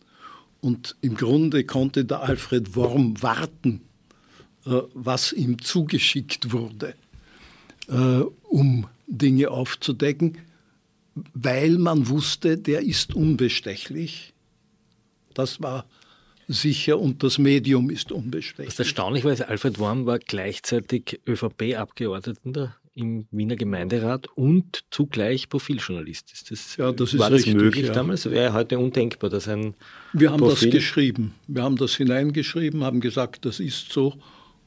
[0.62, 3.82] Und im Grunde konnte der Alfred Worm warten,
[4.66, 6.96] äh, was ihm zugeschickt wurde,
[7.88, 10.38] äh, um Dinge aufzudecken
[11.34, 14.34] weil man wusste, der ist unbestechlich.
[15.34, 15.86] Das war
[16.48, 18.68] sicher und das Medium ist unbestechlich.
[18.68, 26.32] Das ist erstaunlich, weil Alfred Worm war gleichzeitig ÖVP-Abgeordneter im Wiener Gemeinderat und zugleich Profiljournalist
[26.32, 26.52] ist.
[26.52, 27.94] Das, ja, das ist war das richtig, möglich ja.
[27.94, 28.30] damals?
[28.30, 29.76] Wäre heute undenkbar, dass ein
[30.14, 31.36] Wir haben Profil das geschrieben.
[31.48, 34.14] Wir haben das hineingeschrieben, haben gesagt, das ist so.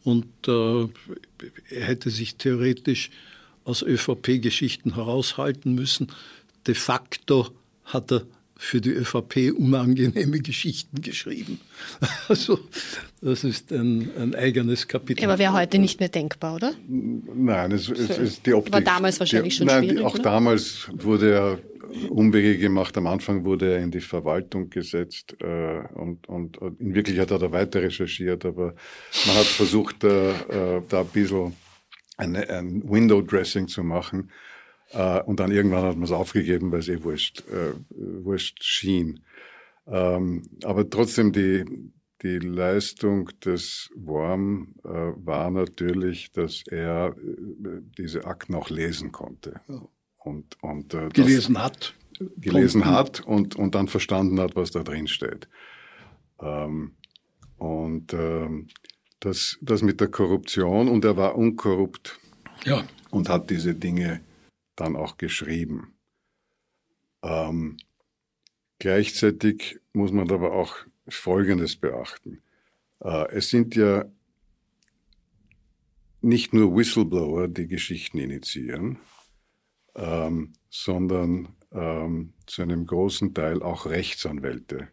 [0.05, 0.89] Und äh,
[1.71, 3.11] er hätte sich theoretisch
[3.69, 6.09] aus ÖVP-Geschichten heraushalten müssen.
[6.67, 7.49] De facto
[7.85, 8.23] hat er
[8.57, 11.61] für die ÖVP unangenehme Geschichten geschrieben.
[12.29, 12.59] Also
[13.23, 15.25] das ist ein, ein eigenes Kapitel.
[15.25, 16.75] Aber wäre heute nicht mehr denkbar, oder?
[16.89, 18.75] Nein, es, es ist die Optik.
[18.75, 20.23] War damals wahrscheinlich die, schon nein, schwierig, Auch oder?
[20.25, 21.59] damals wurde er
[22.11, 22.97] Umwege gemacht.
[22.99, 27.43] Am Anfang wurde er in die Verwaltung gesetzt äh, und, und, und in Wirklichkeit hat
[27.43, 28.75] er weiter recherchiert, aber
[29.27, 31.55] man hat versucht, äh, äh, da ein bisschen
[32.19, 34.31] eine, ein Window-Dressing zu machen.
[34.91, 39.21] Äh, und dann irgendwann hat man es aufgegeben, weil es eh wurscht, äh, wurscht schien.
[39.87, 41.65] Ähm, aber trotzdem die,
[42.23, 49.61] die Leistung des Worm äh, war natürlich, dass er äh, diese Akten auch lesen konnte.
[50.19, 51.95] Und, und äh, gelesen hat.
[52.37, 52.99] gelesen Punkten.
[52.99, 55.49] hat und, und dann verstanden hat, was da drin steht.
[56.41, 56.97] Ähm,
[57.57, 58.69] und ähm,
[59.21, 62.19] das, das mit der Korruption, und er war unkorrupt
[62.65, 64.21] Ja, und hat diese Dinge
[64.77, 65.95] dann auch geschrieben.
[67.23, 67.79] Ähm,
[68.79, 70.77] gleichzeitig muss man aber auch
[71.09, 72.43] Folgendes beachten.
[73.01, 74.05] Äh, es sind ja
[76.21, 78.99] nicht nur Whistleblower, die Geschichten initiieren,
[79.95, 84.89] ähm, sondern ähm, zu einem großen Teil auch Rechtsanwälte,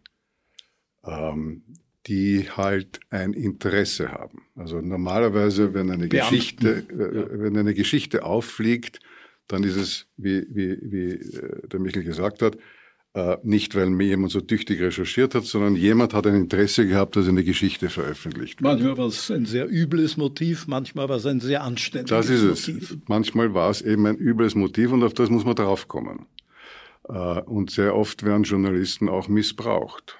[1.04, 1.62] ähm,
[2.06, 4.42] die halt ein Interesse haben.
[4.54, 9.00] Also normalerweise, wenn eine Beamten, Geschichte, äh, wenn eine Geschichte auffliegt,
[9.48, 12.56] dann ist es, wie, wie, wie äh, der Michael gesagt hat,
[13.14, 17.16] äh, nicht, weil mir jemand so tüchtig recherchiert hat, sondern jemand hat ein Interesse gehabt,
[17.16, 18.72] dass eine Geschichte veröffentlicht wird.
[18.72, 22.42] manchmal war es ein sehr übles Motiv, manchmal war es ein sehr anständiges Das ist
[22.42, 22.68] es.
[22.68, 22.98] Motiv.
[23.08, 26.26] Manchmal war es eben ein übles Motiv und auf das muss man draufkommen.
[27.04, 30.18] Und sehr oft werden Journalisten auch missbraucht.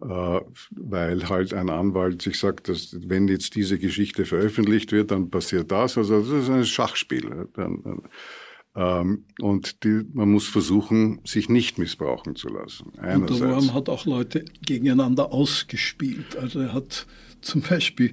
[0.00, 5.30] Äh, Weil halt ein Anwalt sich sagt, dass wenn jetzt diese Geschichte veröffentlicht wird, dann
[5.30, 5.96] passiert das.
[5.96, 7.48] Also das ist ein Schachspiel.
[7.56, 12.88] Ähm, Und die, man muss versuchen, sich nicht missbrauchen zu lassen.
[12.88, 13.40] Und der Einerseits.
[13.40, 16.36] Worm hat auch Leute gegeneinander ausgespielt.
[16.36, 17.06] Also er hat
[17.40, 18.12] zum Beispiel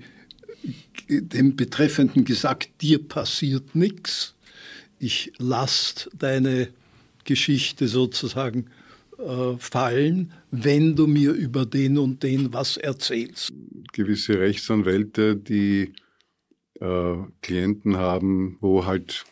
[1.09, 4.35] dem Betreffenden gesagt, dir passiert nichts.
[4.99, 6.69] Ich lasse deine
[7.25, 8.67] Geschichte sozusagen
[9.23, 13.51] äh, fallen, wenn du mir über den und den was erzählst.
[13.93, 15.93] gewisse Rechtsanwälte, die
[16.79, 19.25] äh, Klienten haben, wo halt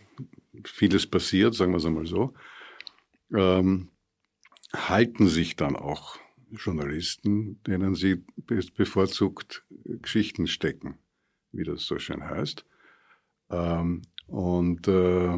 [0.65, 2.33] vieles passiert, sagen wir es einmal so,
[3.35, 3.89] ähm,
[4.73, 6.17] halten sich dann auch
[6.51, 10.97] Journalisten, denen sie be bevorzugt Geschichten stecken,
[11.51, 12.65] wie das so schön heißt.
[13.49, 15.37] Ähm, und äh,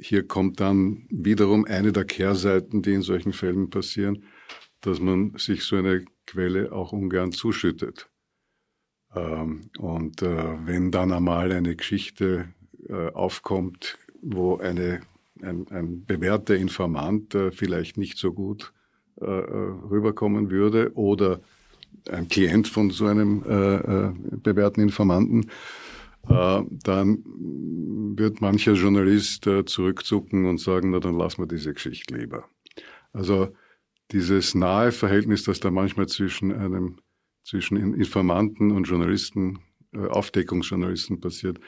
[0.00, 4.24] hier kommt dann wiederum eine der Kehrseiten, die in solchen Fällen passieren,
[4.80, 8.08] dass man sich so eine Quelle auch ungern zuschüttet.
[9.14, 12.48] Ähm, und äh, wenn dann einmal eine Geschichte
[12.88, 15.00] äh, aufkommt, wo eine,
[15.42, 18.72] ein, ein bewährter Informant äh, vielleicht nicht so gut
[19.22, 21.42] rüberkommen würde oder
[22.08, 25.50] ein Klient von so einem äh, äh, bewährten Informanten,
[26.22, 27.24] dann
[28.16, 32.44] wird mancher Journalist äh, zurückzucken und sagen, na dann lassen wir diese Geschichte lieber.
[33.12, 33.48] Also
[34.12, 36.98] dieses nahe Verhältnis, das da manchmal zwischen einem
[37.42, 39.60] zwischen Informanten und Journalisten,
[39.92, 41.58] äh, Aufdeckungsjournalisten passiert,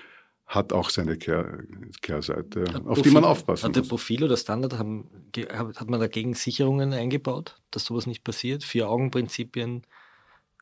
[0.47, 1.65] hat auch seine Kehr,
[2.03, 3.89] Kehrseite, Hat auf die man Profil- aufpassen Hat der muss.
[3.89, 5.09] Profil oder Standard haben,
[5.49, 8.63] hat man dagegen Sicherungen eingebaut, dass sowas nicht passiert?
[8.63, 9.83] Vier-Augen-Prinzipien,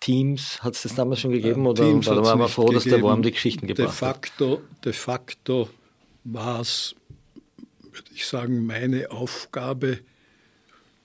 [0.01, 1.67] Teams, hat es das damals schon gegeben?
[1.67, 3.03] oder Teams war hat's man nicht froh, dass der.
[3.03, 4.17] Worm die Geschichten de gebracht hat?
[4.17, 5.69] facto, De facto
[6.25, 6.95] war es,
[7.83, 10.01] würde ich sagen, meine Aufgabe,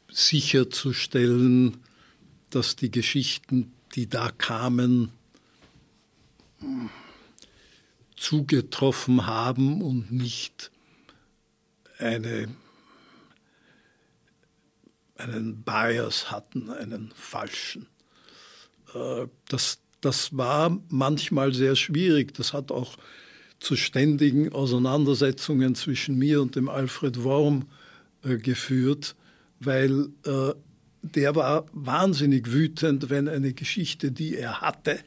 [0.10, 1.78] sicherzustellen,
[2.50, 5.12] dass die Geschichten, die da kamen,
[8.16, 10.72] zugetroffen haben und nicht
[11.98, 12.48] eine,
[15.18, 17.88] einen Bias hatten, einen falschen.
[18.96, 22.34] Äh, Das, das war manchmal sehr schwierig.
[22.34, 22.98] Das hat auch
[23.60, 27.66] zu ständigen Auseinandersetzungen zwischen mir und dem Alfred Worm
[28.24, 29.16] äh, geführt,
[29.60, 30.54] weil äh,
[31.02, 35.00] der war wahnsinnig wütend, wenn eine Geschichte, die er hatte,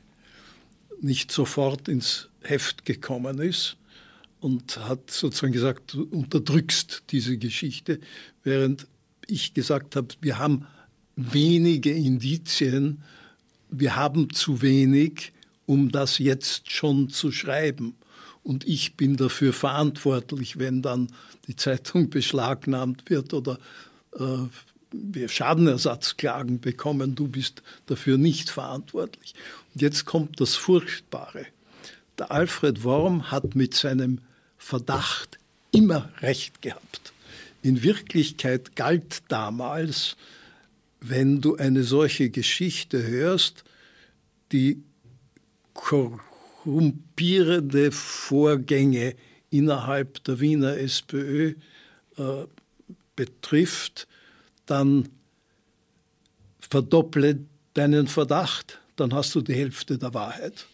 [1.00, 3.76] nicht sofort ins Heft gekommen ist
[4.40, 8.00] und hat sozusagen gesagt, du unterdrückst diese Geschichte,
[8.44, 8.86] während
[9.26, 10.66] ich gesagt habe, wir haben
[11.16, 13.02] wenige Indizien,
[13.70, 15.32] wir haben zu wenig,
[15.66, 17.94] um das jetzt schon zu schreiben.
[18.42, 21.08] und ich bin dafür verantwortlich, wenn dann
[21.46, 23.58] die Zeitung beschlagnahmt wird oder
[24.18, 24.46] äh,
[24.90, 29.34] wir Schadenersatzklagen bekommen, du bist dafür nicht verantwortlich.
[29.74, 31.46] Und jetzt kommt das Furchtbare.
[32.18, 34.20] Der Alfred Worm hat mit seinem
[34.56, 35.38] Verdacht
[35.72, 37.12] immer recht gehabt.
[37.62, 40.16] In Wirklichkeit galt damals,
[41.08, 43.64] wenn du eine solche Geschichte hörst,
[44.52, 44.82] die
[45.74, 49.14] korrumpierende Vorgänge
[49.50, 51.54] innerhalb der Wiener SPÖ
[52.16, 52.44] äh,
[53.16, 54.06] betrifft,
[54.66, 55.08] dann
[56.58, 57.38] verdopple
[57.74, 60.66] deinen Verdacht, dann hast du die Hälfte der Wahrheit.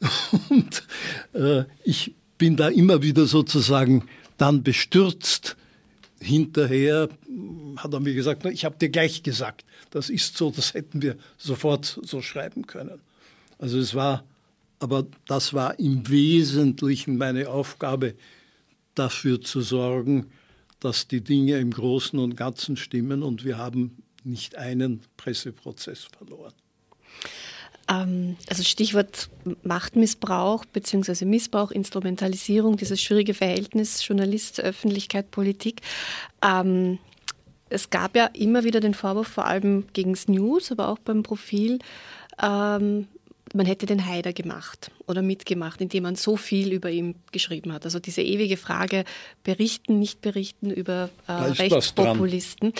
[0.50, 0.86] Und
[1.32, 4.04] äh, ich bin da immer wieder sozusagen
[4.36, 5.56] dann bestürzt.
[6.20, 7.08] Hinterher
[7.76, 11.16] hat er mir gesagt, ich habe dir gleich gesagt, das ist so, das hätten wir
[11.36, 13.00] sofort so schreiben können.
[13.58, 14.24] Also es war,
[14.78, 18.14] aber das war im Wesentlichen meine Aufgabe,
[18.94, 20.26] dafür zu sorgen,
[20.80, 26.52] dass die Dinge im Großen und Ganzen stimmen und wir haben nicht einen Presseprozess verloren.
[27.88, 29.30] Ähm, also Stichwort
[29.62, 31.24] Machtmissbrauch bzw.
[31.24, 35.80] Missbrauch, Instrumentalisierung, dieses schwierige Verhältnis Journalist, Öffentlichkeit, Politik.
[36.42, 36.98] Ähm,
[37.70, 41.78] es gab ja immer wieder den Vorwurf, vor allem gegen News, aber auch beim Profil,
[42.42, 43.08] ähm,
[43.54, 47.84] man hätte den Haider gemacht oder mitgemacht, indem man so viel über ihn geschrieben hat.
[47.84, 49.04] Also diese ewige Frage,
[49.42, 52.74] berichten, nicht berichten über äh, Rechtspopulisten.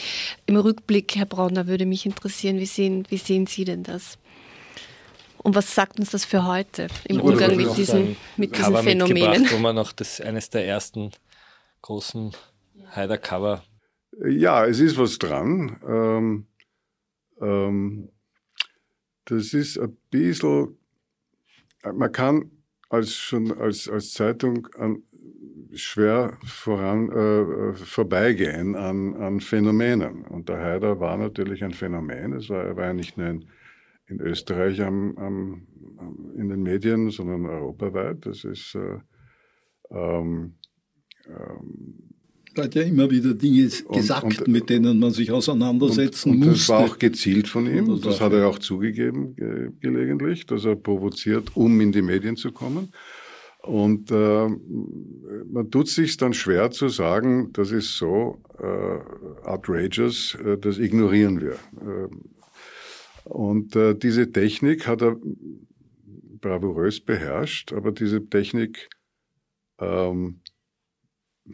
[0.46, 4.18] Im Rückblick, Herr Bronner, würde mich interessieren, wie sehen, wie sehen Sie denn das?
[5.38, 9.50] Und was sagt uns das für heute im Umgang mit diesen, sagen, mit diesen Phänomenen?
[9.50, 11.12] Wo man noch das eines der ersten
[11.80, 12.32] großen
[12.94, 13.62] Haider-Cover.
[14.24, 15.78] Ja, es ist was dran.
[15.86, 16.46] Ähm,
[17.40, 18.08] ähm,
[19.26, 20.76] das ist ein bisschen,
[21.92, 22.50] man kann
[22.88, 25.02] als, schon als, als Zeitung an,
[25.72, 30.24] schwer voran, äh, vorbeigehen an, an Phänomenen.
[30.24, 32.32] Und der Haider war natürlich ein Phänomen.
[32.32, 33.44] Es war, er war ja nicht nur ein
[34.08, 35.66] in Österreich am, am,
[36.36, 38.24] in den Medien, sondern europaweit.
[38.24, 38.98] Das ist äh,
[39.90, 40.54] ähm,
[41.26, 42.17] ähm,
[42.58, 46.48] hat ja immer wieder Dinge gesagt, und, und, mit denen man sich auseinandersetzen und, und
[46.48, 46.58] musste.
[46.58, 47.86] Das war auch gezielt von ihm.
[47.88, 52.36] Das, das hat er auch zugegeben ge gelegentlich, dass er provoziert, um in die Medien
[52.36, 52.92] zu kommen.
[53.62, 54.48] Und äh,
[55.50, 61.40] man tut sich dann schwer zu sagen, das ist so äh, outrageous, äh, das ignorieren
[61.40, 61.52] wir.
[61.52, 62.08] Äh,
[63.24, 65.16] und äh, diese Technik hat er
[66.40, 68.88] bravourös beherrscht, aber diese Technik
[69.80, 70.40] ähm,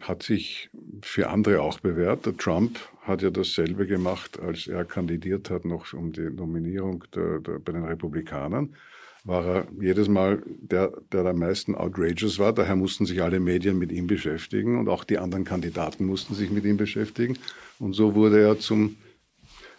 [0.01, 0.69] hat sich
[1.01, 2.25] für andere auch bewährt.
[2.25, 7.39] Der Trump hat ja dasselbe gemacht, als er kandidiert hat, noch um die Nominierung der,
[7.39, 8.75] der, bei den Republikanern.
[9.23, 12.53] War er jedes Mal der, der am meisten outrageous war.
[12.53, 16.51] Daher mussten sich alle Medien mit ihm beschäftigen und auch die anderen Kandidaten mussten sich
[16.51, 17.37] mit ihm beschäftigen.
[17.79, 18.97] Und so wurde er zum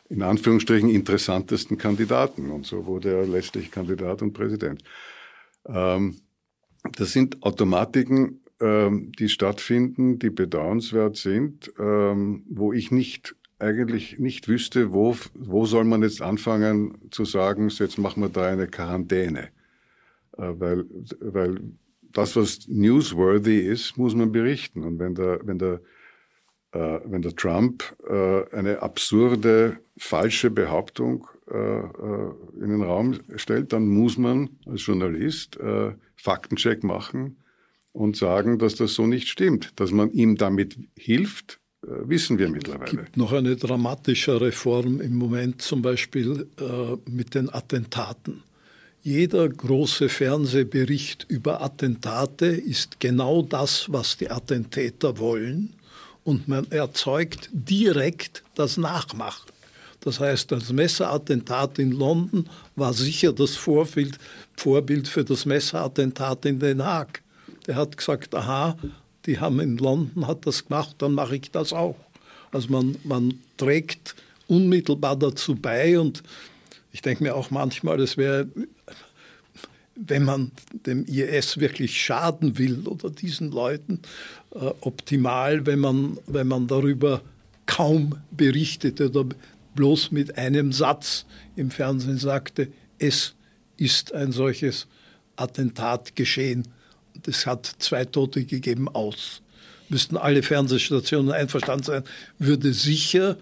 [0.09, 2.51] in Anführungsstrichen interessantesten Kandidaten.
[2.51, 4.83] Und so wurde er letztlich Kandidat und Präsident.
[5.67, 6.17] Ähm,
[6.93, 14.49] das sind Automatiken, ähm, die stattfinden, die bedauernswert sind, ähm, wo ich nicht eigentlich nicht
[14.49, 19.49] wüsste, wo, wo soll man jetzt anfangen zu sagen, jetzt machen wir da eine Quarantäne.
[20.37, 20.85] Äh, weil,
[21.21, 21.61] weil
[22.03, 24.85] das, was newsworthy ist, muss man berichten.
[24.85, 25.81] Und wenn der, wenn der
[26.77, 31.81] äh, wenn der Trump äh, eine absurde, falsche Behauptung äh,
[32.61, 35.59] in den Raum stellt, dann muss man als Journalist
[36.17, 37.37] Faktencheck machen
[37.97, 39.73] und sagen, dass das so nicht stimmt.
[39.77, 42.85] Dass man ihm damit hilft, wissen wir mittlerweile.
[42.85, 46.47] Es gibt noch eine dramatischere Form im Moment, zum Beispiel
[47.09, 48.43] mit den Attentaten.
[49.03, 55.75] Jeder große Fernsehbericht über Attentate ist genau das, was die Attentäter wollen
[56.25, 59.49] und man erzeugt direkt das Nachmachen.
[60.01, 64.19] Das heißt, das Messerattentat in London war sicher das Vorbild,
[64.57, 67.23] Vorbild für das Messerattentat in Den Haag.
[67.67, 68.77] Der hat gesagt, aha,
[69.27, 71.97] die haben in London hat das gemacht, dann mache ich das auch.
[72.53, 74.15] Also man, man trägt
[74.47, 76.23] unmittelbar dazu bei und
[76.93, 78.47] ich denke mir auch manchmal, es wäre,
[79.97, 80.53] wenn man
[80.87, 84.01] dem IS wirklich schaden will oder diesen Leuten,
[84.55, 87.21] äh, optimal, wenn man, wenn man darüber
[87.67, 89.27] kaum berichtet oder
[89.75, 93.35] bloß mit einem Satz im Fernsehen sagte, es
[93.77, 94.87] ist ein solches
[95.37, 96.67] Attentat geschehen.
[97.27, 99.43] Es hat zwei Tote gegeben aus.
[99.89, 102.03] Müssten alle Fernsehstationen einverstanden sein,
[102.39, 103.37] würde sicher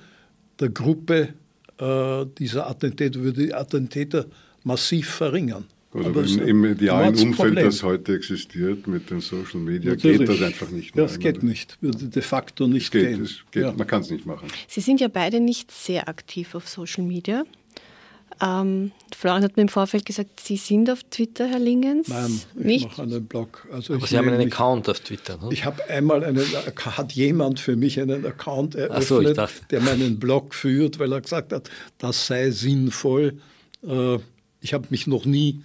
[0.60, 1.34] der Gruppe
[1.78, 4.26] äh, dieser Attentäter, würde die Attentäter
[4.62, 5.64] massiv verringern.
[5.94, 10.18] Oder aber im, im medialen Umfeld, das heute existiert mit den Social Media, Natürlich.
[10.18, 11.04] geht das einfach nicht mehr.
[11.04, 13.28] Das geht nicht, würde de facto nicht geht, gehen.
[13.52, 13.72] Geht, ja.
[13.72, 14.48] Man kann es nicht machen.
[14.66, 17.44] Sie sind ja beide nicht sehr aktiv auf Social Media.
[18.40, 22.08] Ähm, Florian hat mir im Vorfeld gesagt, Sie sind auf Twitter, Herr Lingens?
[22.08, 22.84] Nein, ich nicht?
[22.86, 23.66] mache einen Blog.
[23.72, 25.48] Also Aber Sie haben einen mich, Account auf Twitter, ne?
[25.52, 30.54] Ich habe einmal einen, hat jemand für mich einen Account eröffnet, so, der meinen Blog
[30.54, 33.38] führt, weil er gesagt hat, das sei sinnvoll.
[33.86, 34.18] Äh,
[34.60, 35.62] ich habe mich noch nie,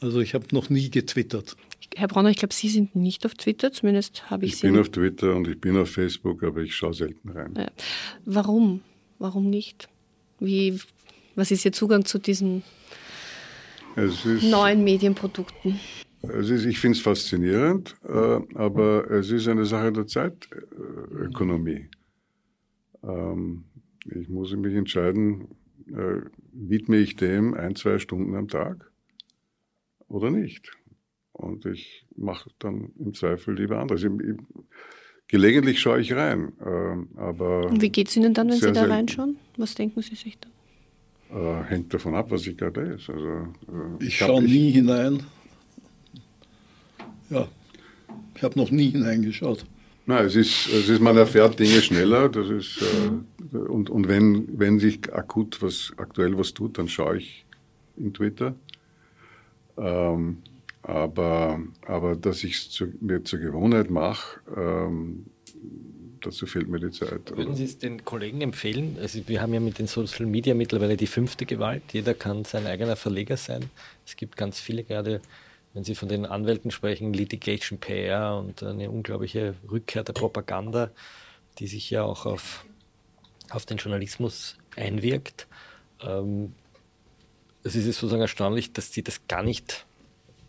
[0.00, 1.56] also ich habe noch nie getwittert.
[1.96, 4.66] Herr Bronner, ich glaube, Sie sind nicht auf Twitter, zumindest habe ich, ich Sie.
[4.66, 7.54] Ich bin auf Twitter und ich bin auf Facebook, aber ich schaue selten rein.
[7.56, 7.70] Ja.
[8.24, 8.82] Warum?
[9.18, 9.88] Warum nicht?
[10.40, 10.80] Wie
[11.34, 12.62] was ist Ihr Zugang zu diesen
[13.96, 15.80] ist, neuen Medienprodukten?
[16.22, 21.88] Es ist, ich finde es faszinierend, äh, aber es ist eine Sache der Zeitökonomie.
[23.02, 23.64] Ähm,
[24.04, 25.48] ich muss mich entscheiden,
[25.88, 26.20] äh,
[26.52, 28.90] widme ich dem ein, zwei Stunden am Tag
[30.08, 30.70] oder nicht.
[31.32, 34.04] Und ich mache dann im Zweifel lieber anderes.
[34.04, 34.36] Ich, ich,
[35.26, 37.66] gelegentlich schaue ich rein, äh, aber.
[37.66, 39.36] Und wie geht es Ihnen dann, wenn Sie da reinschauen?
[39.56, 40.52] Was denken Sie sich dann?
[41.32, 43.12] Äh, hängt davon ab, was ich gerade lese.
[43.12, 45.22] Also, äh, ich schaue nie hinein.
[47.30, 47.48] Ja,
[48.34, 49.64] ich habe noch nie hineingeschaut.
[50.04, 52.28] Nein, es ist, es ist, man erfährt Dinge schneller.
[52.28, 57.16] Das ist, äh, und und wenn, wenn sich akut was, aktuell was tut, dann schaue
[57.18, 57.46] ich
[57.96, 58.54] in Twitter.
[59.78, 60.38] Ähm,
[60.82, 65.26] aber, aber dass ich es mir zur Gewohnheit mache, ähm,
[66.26, 67.36] dazu fehlt mir die Zeit.
[67.36, 68.96] Würden Sie es den Kollegen empfehlen?
[69.00, 71.82] Also wir haben ja mit den Social Media mittlerweile die fünfte Gewalt.
[71.92, 73.70] Jeder kann sein eigener Verleger sein.
[74.06, 75.20] Es gibt ganz viele, gerade
[75.74, 80.90] wenn Sie von den Anwälten sprechen, Litigation PR und eine unglaubliche Rückkehr der Propaganda,
[81.58, 82.64] die sich ja auch auf,
[83.50, 85.46] auf den Journalismus einwirkt.
[86.02, 86.54] Ähm,
[87.64, 89.86] es ist sozusagen erstaunlich, dass die das gar nicht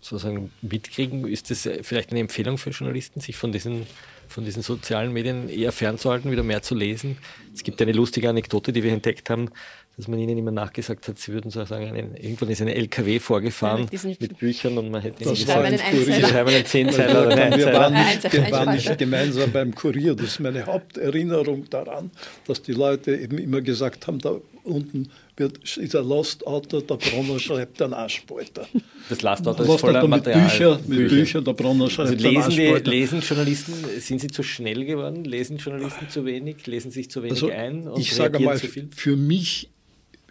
[0.02, 1.28] sozusagen mitkriegen.
[1.28, 3.88] Ist das vielleicht eine Empfehlung für Journalisten, sich von diesen
[4.34, 7.18] von diesen sozialen Medien eher fernzuhalten, wieder mehr zu lesen.
[7.54, 9.50] Es gibt eine lustige Anekdote, die wir entdeckt haben,
[9.96, 13.20] dass man ihnen immer nachgesagt hat, sie würden so sagen, einen, irgendwann ist ein LKW
[13.20, 17.60] vorgefahren ja, mit Büchern und man hätte ihnen gesagt, sie schreiben einen Zehnzeiler oder einen
[17.60, 20.16] Wir waren nicht, wir waren nicht gemeinsam beim Kurier.
[20.16, 22.10] Das ist meine Haupterinnerung daran,
[22.48, 26.96] dass die Leute eben immer gesagt haben, da unten wird, ist ein Lost Auto, der
[26.96, 28.68] Bronner schreibt einen Arschspalter.
[29.10, 30.42] Das Last Auto ist voller Material.
[30.42, 31.16] Mit Bücher, mit Bücher.
[31.16, 35.24] Bücher der Bronner schreibt also lesen, die, lesen Journalisten, sind sie zu schnell geworden?
[35.24, 36.66] Lesen Journalisten zu wenig?
[36.68, 37.88] Lesen sich zu wenig also, ein?
[37.88, 39.70] Und ich sage mal, für mich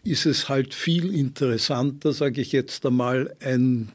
[0.05, 3.89] ist es halt viel interessanter, sage ich jetzt einmal, ein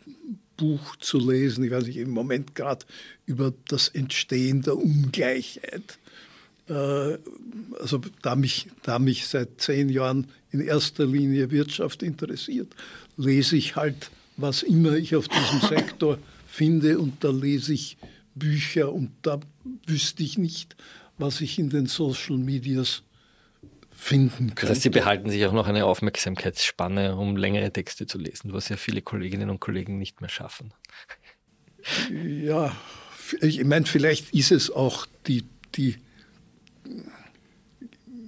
[0.58, 1.64] Buch zu lesen.
[1.64, 2.86] Ich weiß nicht, im Moment gerade
[3.26, 6.00] über das Entstehen der Ungleichheit
[6.70, 12.74] also da mich, da mich seit zehn Jahren in erster Linie Wirtschaft interessiert,
[13.16, 17.98] lese ich halt, was immer ich auf diesem Sektor finde und da lese ich
[18.36, 19.40] Bücher und da
[19.86, 20.76] wüsste ich nicht,
[21.18, 23.04] was ich in den Social Medias
[23.92, 24.62] finden könnte.
[24.62, 28.70] Das heißt, Sie behalten sich auch noch eine Aufmerksamkeitsspanne, um längere Texte zu lesen, was
[28.70, 30.72] ja viele Kolleginnen und Kollegen nicht mehr schaffen.
[32.12, 32.76] Ja,
[33.42, 35.44] ich meine, vielleicht ist es auch die,
[35.76, 35.98] die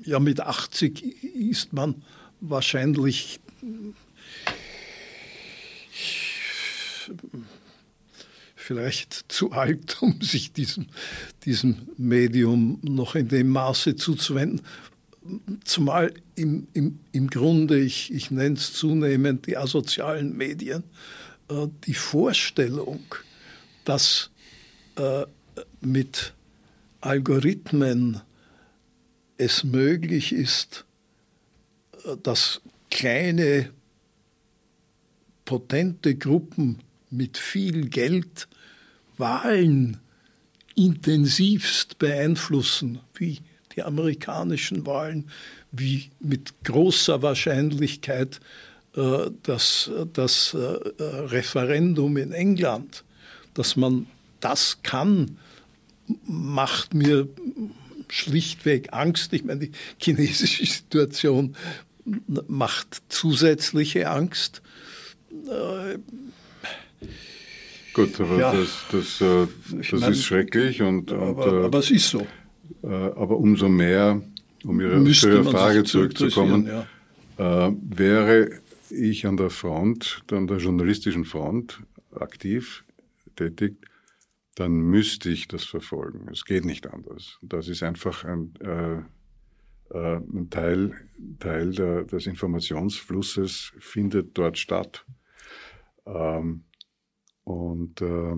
[0.03, 2.03] ja, mit 80 ist man
[2.41, 3.39] wahrscheinlich
[8.55, 10.87] vielleicht zu alt, um sich diesem,
[11.43, 14.61] diesem Medium noch in dem Maße zuzuwenden.
[15.63, 20.83] Zumal im, im, im Grunde, ich, ich nenne es zunehmend die asozialen Medien,
[21.49, 23.03] äh, die Vorstellung,
[23.85, 24.29] dass
[24.95, 25.25] äh,
[25.81, 26.33] mit
[27.01, 28.21] Algorithmen
[29.39, 30.85] es möglich ist,
[32.23, 32.61] dass
[32.91, 33.71] kleine,
[35.45, 36.79] potente Gruppen
[37.09, 38.47] mit viel Geld
[39.17, 39.97] Wahlen
[40.75, 43.39] intensivst beeinflussen, wie
[43.75, 45.29] die amerikanischen Wahlen,
[45.71, 48.39] wie mit großer Wahrscheinlichkeit
[48.95, 50.57] äh, das, das äh,
[50.99, 53.03] Referendum in England,
[53.53, 54.05] dass man
[54.39, 55.37] das kann,
[56.25, 57.27] macht mir
[58.09, 59.33] schlichtweg Angst.
[59.33, 61.55] Ich meine, die chinesische Situation
[62.47, 64.61] macht zusätzliche Angst.
[65.31, 65.97] Äh,
[67.93, 70.81] Gut, aber ja, das, das, äh, das meine, ist schrecklich.
[70.81, 72.25] Und, und aber, äh, aber, es ist so.
[72.81, 74.21] Aber umso mehr,
[74.63, 76.87] um Ihre, Ihre Frage zurückzukommen, ja.
[77.39, 81.79] Äh, wäre ich an der Front, an der journalistischen Front
[82.13, 82.83] aktiv
[83.35, 83.75] tätig,
[84.59, 86.27] dann müsste ich das verfolgen.
[86.31, 87.39] Es geht nicht anders.
[87.41, 88.97] Das ist einfach ein, äh,
[89.97, 90.93] äh, ein Teil,
[91.39, 95.05] Teil der, des Informationsflusses findet dort statt.
[96.05, 96.63] Ähm,
[97.43, 98.35] Und äh,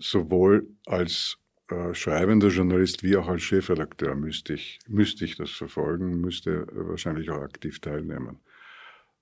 [0.00, 1.38] sowohl als
[1.70, 7.30] äh, schreibender Journalist wie auch als Chefredakteur müsste ich, müsste ich das verfolgen, müsste wahrscheinlich
[7.30, 8.40] auch aktiv teilnehmen.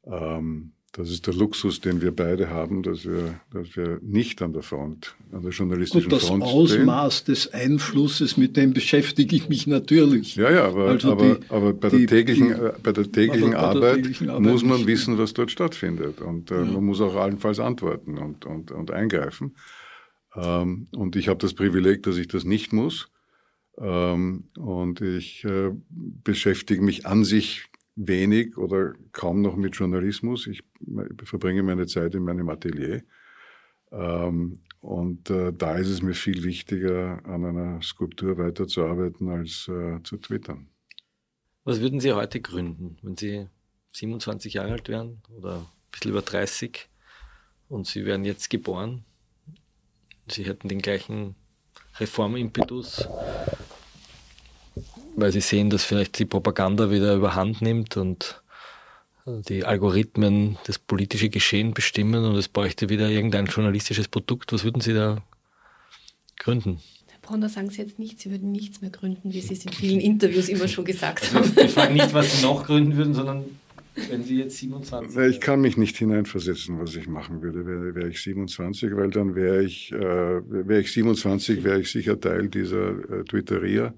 [0.05, 4.53] Ähm, das ist der Luxus, den wir beide haben, dass wir, dass wir nicht an
[4.53, 6.65] der Front, an der journalistischen Gut, das Front stehen.
[6.65, 10.37] Das Ausmaß des Einflusses, mit dem beschäftige ich mich natürlich.
[10.37, 13.55] Ja, ja, aber, also aber, die, aber bei, der täglichen, die, äh, bei der täglichen,
[13.55, 16.21] Arbeit, der täglichen Arbeit muss man wissen, was dort stattfindet.
[16.21, 16.65] Und äh, ja.
[16.65, 19.57] man muss auch allenfalls antworten und, und, und eingreifen.
[20.37, 23.09] Ähm, und ich habe das Privileg, dass ich das nicht muss.
[23.79, 27.65] Ähm, und ich äh, beschäftige mich an sich
[27.95, 30.47] wenig oder kaum noch mit Journalismus.
[30.47, 30.63] Ich
[31.25, 33.03] verbringe meine Zeit in meinem Atelier.
[33.91, 40.03] Ähm, und äh, da ist es mir viel wichtiger, an einer Skulptur weiterzuarbeiten, als äh,
[40.03, 40.69] zu twittern.
[41.65, 43.47] Was würden Sie heute gründen, wenn Sie
[43.93, 46.89] 27 Jahre alt wären oder ein bisschen über 30
[47.69, 49.05] und Sie wären jetzt geboren?
[50.29, 51.37] Sie hätten den gleichen
[52.01, 53.07] Reformimpetus
[55.17, 58.43] weil sie sehen, dass vielleicht die Propaganda wieder überhand nimmt und
[59.27, 64.53] die Algorithmen das politische Geschehen bestimmen und es bräuchte wieder irgendein journalistisches Produkt.
[64.53, 65.23] Was würden Sie da
[66.39, 66.81] gründen?
[67.09, 69.73] Herr Bronner, sagen Sie jetzt nicht, Sie würden nichts mehr gründen, wie Sie es in
[69.73, 71.67] vielen Interviews immer schon gesagt also, haben.
[71.67, 73.45] Ich frage nicht, was Sie noch gründen würden, sondern
[74.11, 78.09] wenn Sie jetzt 27 Ich kann mich nicht hineinversetzen, was ich machen würde, wäre, wäre
[78.09, 82.91] ich 27, weil dann wäre ich, äh, wäre ich 27, wäre ich sicher Teil dieser
[82.91, 83.95] äh, Twitteria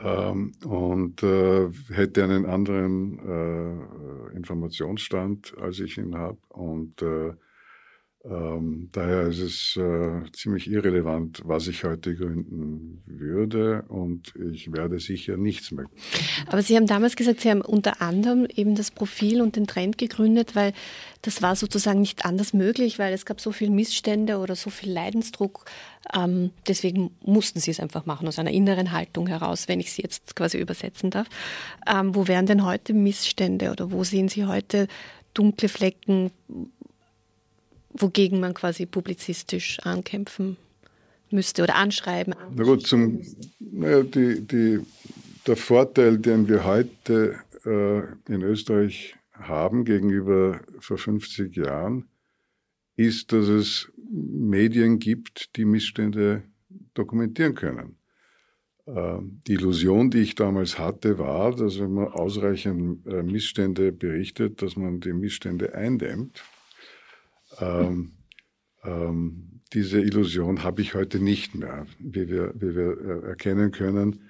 [0.00, 6.38] ähm, und äh, hätte einen anderen äh, Informationsstand, als ich ihn habe.
[6.48, 7.32] Und äh,
[8.28, 14.98] ähm, daher ist es äh, ziemlich irrelevant, was ich heute gründen würde und ich werde
[14.98, 15.86] sicher nichts mehr.
[16.48, 19.96] Aber Sie haben damals gesagt, Sie haben unter anderem eben das Profil und den Trend
[19.96, 20.72] gegründet, weil
[21.22, 24.92] das war sozusagen nicht anders möglich, weil es gab so viele Missstände oder so viel
[24.92, 25.64] Leidensdruck.
[26.14, 30.02] Ähm, deswegen mussten Sie es einfach machen, aus einer inneren Haltung heraus, wenn ich Sie
[30.02, 31.28] jetzt quasi übersetzen darf.
[31.86, 34.88] Ähm, wo wären denn heute Missstände oder wo sehen Sie heute
[35.36, 36.30] dunkle Flecken,
[37.98, 40.56] wogegen man quasi publizistisch ankämpfen
[41.30, 42.34] müsste oder anschreiben.
[42.54, 43.22] Na gut, zum,
[43.58, 44.80] naja, die, die,
[45.46, 52.08] der Vorteil, den wir heute äh, in Österreich haben gegenüber vor 50 Jahren,
[52.96, 56.42] ist, dass es Medien gibt, die Missstände
[56.94, 57.98] dokumentieren können.
[58.86, 64.62] Äh, die Illusion, die ich damals hatte, war, dass wenn man ausreichend äh, Missstände berichtet,
[64.62, 66.42] dass man die Missstände eindämmt.
[67.60, 68.12] Ähm,
[68.84, 74.20] ähm, diese Illusion habe ich heute nicht mehr, wie wir, wie wir äh, erkennen können.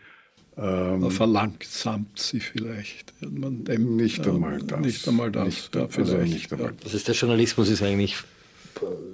[0.56, 3.12] Ähm, Man verlangsamt sie vielleicht.
[3.20, 4.80] Man dem, nicht einmal das.
[4.80, 5.44] Nicht einmal das.
[5.44, 5.88] Nicht, ja.
[5.94, 6.72] Also nicht einmal.
[6.82, 8.16] Das ist der Journalismus ist eigentlich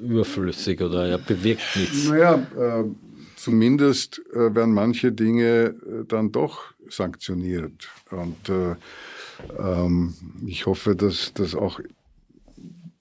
[0.02, 2.08] überflüssig oder er bewirkt nichts.
[2.08, 2.84] Naja, äh,
[3.36, 7.88] zumindest äh, werden manche Dinge äh, dann doch sanktioniert.
[8.10, 8.76] Und äh,
[9.58, 10.14] ähm,
[10.46, 11.80] ich hoffe, dass das auch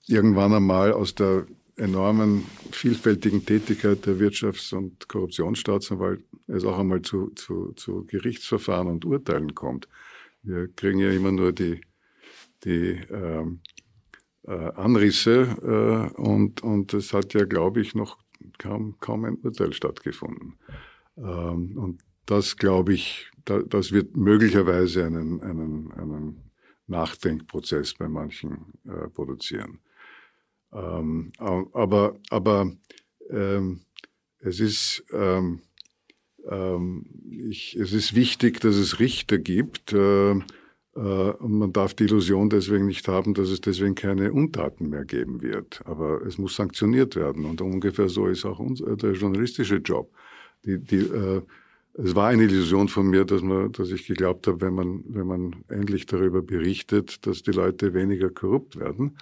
[0.06, 1.46] irgendwann einmal aus der
[1.76, 9.04] enormen vielfältigen Tätigkeit der Wirtschafts- und Korruptionsstaatsanwalt es auch einmal zu, zu, zu Gerichtsverfahren und
[9.04, 9.88] Urteilen kommt.
[10.42, 11.80] Wir kriegen ja immer nur die,
[12.64, 13.60] die ähm,
[14.44, 18.18] äh, Anrisse äh, und, und es hat ja, glaube ich, noch
[18.58, 20.58] kaum, kaum ein Urteil stattgefunden.
[21.16, 26.50] Ähm, und das, glaube ich, da, das wird möglicherweise einen, einen, einen
[26.86, 29.78] Nachdenkprozess bei manchen äh, produzieren.
[30.72, 32.72] Ähm, aber aber
[33.30, 33.80] ähm,
[34.38, 35.60] es, ist, ähm,
[36.48, 39.92] ähm, ich, es ist wichtig, dass es Richter gibt.
[39.92, 40.40] Äh, äh,
[40.94, 45.42] und man darf die Illusion deswegen nicht haben, dass es deswegen keine Untaten mehr geben
[45.42, 45.80] wird.
[45.84, 47.44] Aber es muss sanktioniert werden.
[47.44, 50.12] Und ungefähr so ist auch unser, der journalistische Job.
[50.64, 51.42] Die, die, äh,
[51.94, 55.26] es war eine Illusion von mir, dass, man, dass ich geglaubt habe, wenn man, wenn
[55.26, 59.18] man endlich darüber berichtet, dass die Leute weniger korrupt werden.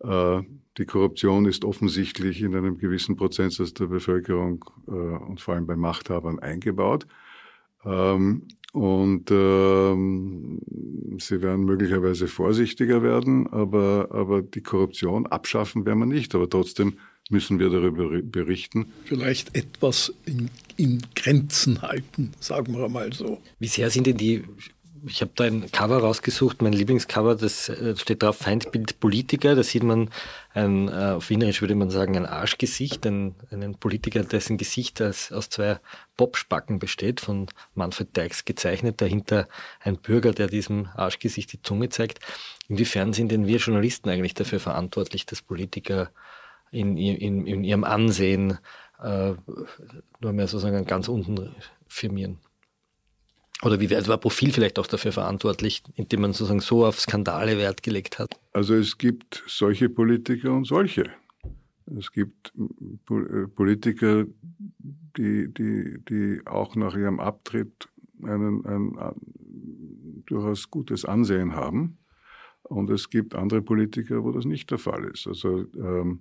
[0.00, 0.42] Äh,
[0.78, 5.76] die Korruption ist offensichtlich in einem gewissen Prozentsatz der Bevölkerung äh, und vor allem bei
[5.76, 7.06] Machthabern eingebaut.
[7.84, 10.60] Ähm, und ähm,
[11.18, 16.34] sie werden möglicherweise vorsichtiger werden, aber, aber die Korruption abschaffen werden wir nicht.
[16.34, 16.98] Aber trotzdem
[17.30, 18.92] müssen wir darüber berichten.
[19.04, 23.40] Vielleicht etwas in, in Grenzen halten, sagen wir mal so.
[23.58, 24.44] Wie sehr sind denn die
[25.06, 29.54] ich habe da ein Cover rausgesucht, mein Lieblingscover, das äh, steht drauf Feindbild Politiker.
[29.54, 30.10] Da sieht man
[30.54, 35.32] ein, äh, auf Wienerisch würde man sagen, ein Arschgesicht, ein, einen Politiker, dessen Gesicht aus,
[35.32, 35.80] aus zwei
[36.16, 39.00] Popspacken besteht, von Manfred Dykes gezeichnet.
[39.00, 39.48] Dahinter
[39.80, 42.20] ein Bürger, der diesem Arschgesicht die Zunge zeigt.
[42.68, 46.10] Inwiefern sind denn wir Journalisten eigentlich dafür verantwortlich, dass Politiker
[46.70, 48.58] in, in, in ihrem Ansehen
[49.02, 49.32] äh,
[50.20, 51.54] nur mehr sozusagen ganz unten
[51.86, 52.38] firmieren.
[53.62, 57.82] Oder wie war Profil vielleicht auch dafür verantwortlich, indem man sozusagen so auf Skandale Wert
[57.82, 58.38] gelegt hat?
[58.52, 61.10] Also es gibt solche Politiker und solche.
[61.98, 62.52] Es gibt
[63.10, 64.26] äh, Politiker,
[65.16, 67.88] die, die, die auch nach ihrem Abtritt
[68.22, 71.98] einen, ein, ein durchaus gutes Ansehen haben.
[72.62, 75.26] Und es gibt andere Politiker, wo das nicht der Fall ist.
[75.26, 76.20] Also, ähm,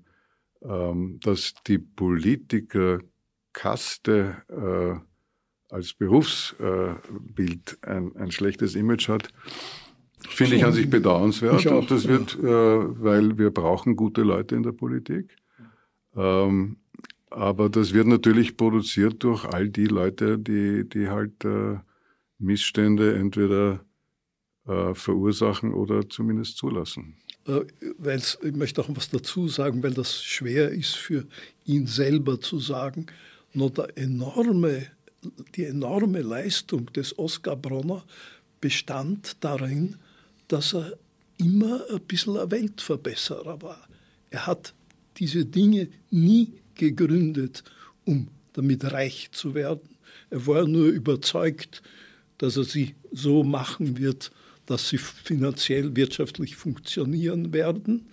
[0.61, 4.95] ähm, dass die Politikerkaste äh,
[5.69, 9.29] als Berufsbild ein, ein schlechtes Image hat,
[10.27, 11.59] finde ich an sich bedauernswert.
[11.59, 15.35] Ich auch, und das wird, äh, weil wir brauchen gute Leute in der Politik.
[16.15, 16.77] Ähm,
[17.29, 21.77] aber das wird natürlich produziert durch all die Leute, die, die halt äh,
[22.39, 23.83] Missstände entweder
[24.65, 27.17] äh, verursachen oder zumindest zulassen.
[27.45, 27.65] Äh,
[28.41, 31.25] ich möchte auch was dazu sagen, weil das schwer ist für
[31.65, 33.07] ihn selber zu sagen.
[33.53, 34.87] Nur der enorme,
[35.55, 38.03] die enorme Leistung des Oskar Bronner
[38.61, 39.95] bestand darin,
[40.47, 40.97] dass er
[41.37, 43.87] immer ein bisschen ein Weltverbesserer war.
[44.29, 44.73] Er hat
[45.17, 47.63] diese Dinge nie gegründet,
[48.05, 49.97] um damit reich zu werden.
[50.29, 51.81] Er war nur überzeugt,
[52.37, 54.31] dass er sie so machen wird,
[54.65, 58.07] dass sie finanziell, wirtschaftlich funktionieren werden.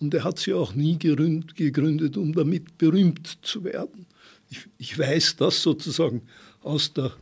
[0.00, 4.06] Und er hat sie auch nie gegründet, um damit berühmt zu werden.
[4.50, 6.22] Ich, ich weiß das sozusagen
[6.64, 7.12] aus der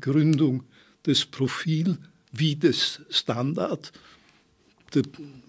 [0.00, 0.62] Gründung
[1.06, 1.98] des Profil
[2.32, 3.92] wie des Standard.
[4.92, 5.00] Da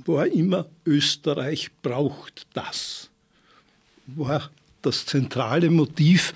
[0.06, 3.10] war immer Österreich braucht das
[4.08, 4.52] war
[4.82, 6.34] das zentrale Motiv.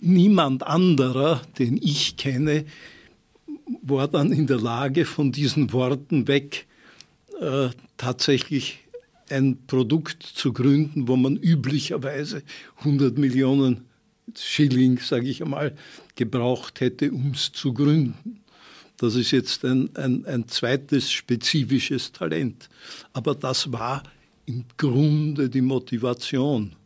[0.00, 2.64] Niemand anderer, den ich kenne,
[3.82, 6.66] war dann in der Lage, von diesen Worten weg
[7.40, 8.78] äh, tatsächlich
[9.28, 12.42] ein Produkt zu gründen, wo man üblicherweise
[12.80, 13.86] 100 Millionen
[14.36, 15.76] Schilling, sage ich einmal,
[16.16, 18.40] gebraucht hätte, um es zu gründen.
[18.96, 22.68] Das ist jetzt ein, ein, ein zweites spezifisches Talent.
[23.12, 24.04] Aber das war
[24.46, 26.76] im Grunde die Motivation.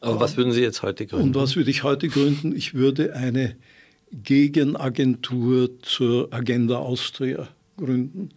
[0.00, 1.28] Aber was würden Sie jetzt heute gründen?
[1.28, 2.54] Und was würde ich heute gründen?
[2.54, 3.56] Ich würde eine
[4.12, 8.30] Gegenagentur zur Agenda Austria gründen,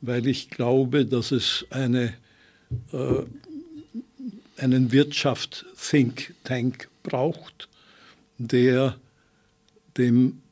[0.00, 2.14] weil ich glaube, dass es eine,
[2.92, 3.22] äh,
[4.56, 7.68] einen Wirtschaft-Think Tank braucht,
[8.38, 8.96] der
[9.96, 10.42] dem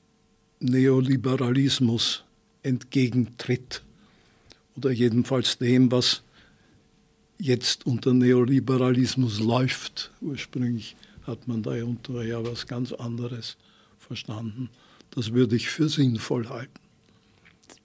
[0.60, 2.22] Neoliberalismus
[2.62, 3.82] entgegentritt
[4.76, 6.22] oder jedenfalls dem, was
[7.38, 10.12] jetzt unter Neoliberalismus läuft.
[10.20, 10.94] Ursprünglich
[11.26, 13.56] hat man da unter ja was ganz anderes
[13.98, 14.70] verstanden.
[15.10, 16.72] Das würde ich für sinnvoll halten.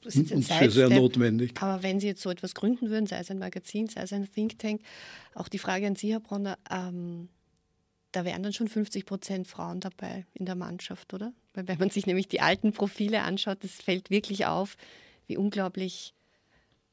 [0.04, 1.62] Das ist und für sehr notwendig.
[1.62, 4.32] Aber wenn Sie jetzt so etwas gründen würden, sei es ein Magazin, sei es ein
[4.32, 4.82] Think Tank,
[5.34, 7.28] auch die Frage an Sie, Herr Bronner, ähm,
[8.12, 11.34] da wären dann schon 50 Prozent Frauen dabei in der Mannschaft, oder?
[11.54, 14.78] Weil wenn man sich nämlich die alten Profile anschaut, das fällt wirklich auf,
[15.28, 16.14] wie unglaublich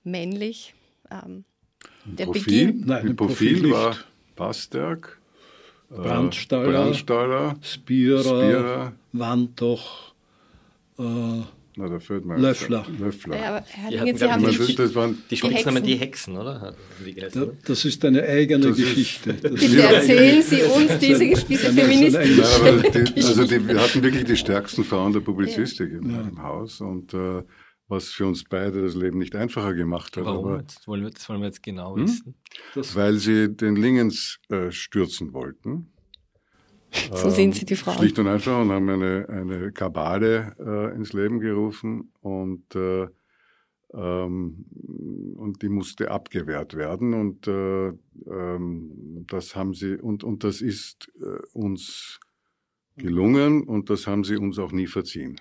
[0.02, 0.74] männlich
[1.10, 1.44] ähm,
[2.04, 2.86] der Profil, Beginn?
[2.86, 3.96] Nein, ein Profil, Profil war
[4.36, 5.20] Pasterk,
[5.90, 10.14] äh, Brandstaller, Brandstaller Spierer, Spierer Wantoch,
[10.98, 11.42] äh,
[11.76, 12.86] na, da fehlt mir Löffler.
[12.98, 13.36] Löffler.
[13.36, 16.74] Ja, aber Herr Lingen, Sie haben die, das waren die Spitznamen die Hexen, oder?
[17.04, 19.32] Ja, das ist eine eigene das Geschichte.
[19.42, 24.36] Bitte erzählen Sie uns diese, diese feministische ja, die, Also die, wir hatten wirklich die
[24.36, 25.98] stärksten Frauen der Publizistik ja.
[25.98, 27.42] im, im, Haus und äh,
[27.88, 30.24] was für uns beide das Leben nicht einfacher gemacht hat.
[30.24, 30.46] Warum?
[30.46, 32.04] Aber, das, wollen wir, das wollen wir jetzt genau hm?
[32.04, 32.34] wissen.
[32.94, 35.93] Weil sie den Lingens äh, stürzen wollten.
[37.14, 37.98] So sind sie die Frauen.
[37.98, 43.06] Schlicht und einfach und haben eine, eine Kabale äh, ins Leben gerufen und, äh,
[43.92, 44.66] ähm,
[45.36, 51.08] und die musste abgewehrt werden und äh, ähm, das haben sie und, und das ist
[51.20, 52.20] äh, uns
[52.96, 55.40] gelungen und das haben sie uns auch nie verziehen.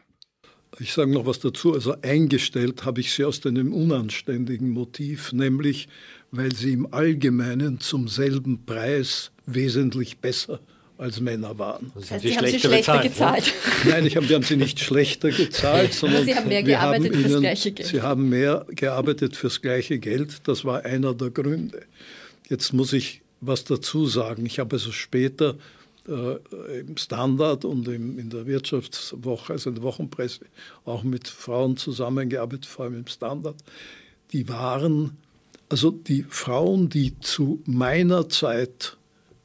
[0.80, 1.74] Ich sage noch was dazu.
[1.74, 5.88] Also eingestellt habe ich sie aus einem unanständigen Motiv, nämlich
[6.32, 10.60] weil sie im Allgemeinen zum selben Preis wesentlich besser
[10.98, 11.92] als Männer waren.
[11.96, 13.46] Das heißt, sie haben sie schlechter gezahlt.
[13.84, 13.92] Ne?
[13.92, 17.20] Nein, ich hab, wir haben sie nicht schlechter gezahlt, sondern sie haben mehr gearbeitet haben
[17.20, 17.90] ihnen, fürs gleiche Geld.
[17.90, 20.48] Sie haben mehr gearbeitet fürs gleiche Geld.
[20.48, 21.84] Das war einer der Gründe.
[22.50, 24.46] Jetzt muss ich was dazu sagen.
[24.46, 25.56] Ich habe also später
[26.08, 30.46] äh, im Standard und im, in der Wirtschaftswoche, also in der Wochenpresse,
[30.86, 33.56] auch mit Frauen zusammengearbeitet, vor allem im Standard.
[34.32, 35.18] Die waren,
[35.70, 38.98] also die Frauen, die zu meiner Zeit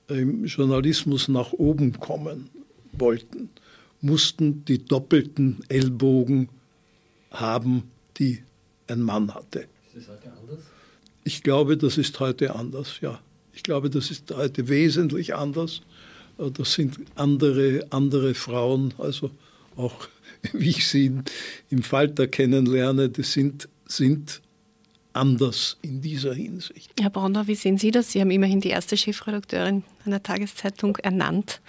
[0.09, 2.49] im Journalismus nach oben kommen
[2.93, 3.51] wollten,
[4.01, 6.49] mussten die doppelten Ellbogen
[7.31, 7.85] haben,
[8.19, 8.43] die
[8.87, 9.67] ein Mann hatte.
[9.95, 10.65] Ist das heute anders?
[11.25, 13.21] Ich glaube, das ist heute anders, ja.
[13.53, 15.83] Ich glaube, das ist heute wesentlich anders.
[16.39, 19.31] Äh, das sind andere, andere Frauen, also
[19.77, 20.09] auch
[20.53, 21.13] wie ich sie
[21.71, 24.41] im Falter kennenlerne, das sind, sind
[25.13, 26.93] anders in dieser Hinsicht.
[27.01, 28.13] Herr Bronner, wie sehen Sie das?
[28.13, 31.61] Sie haben immerhin die erste Chefredakteurin einer Tageszeitung ernannt.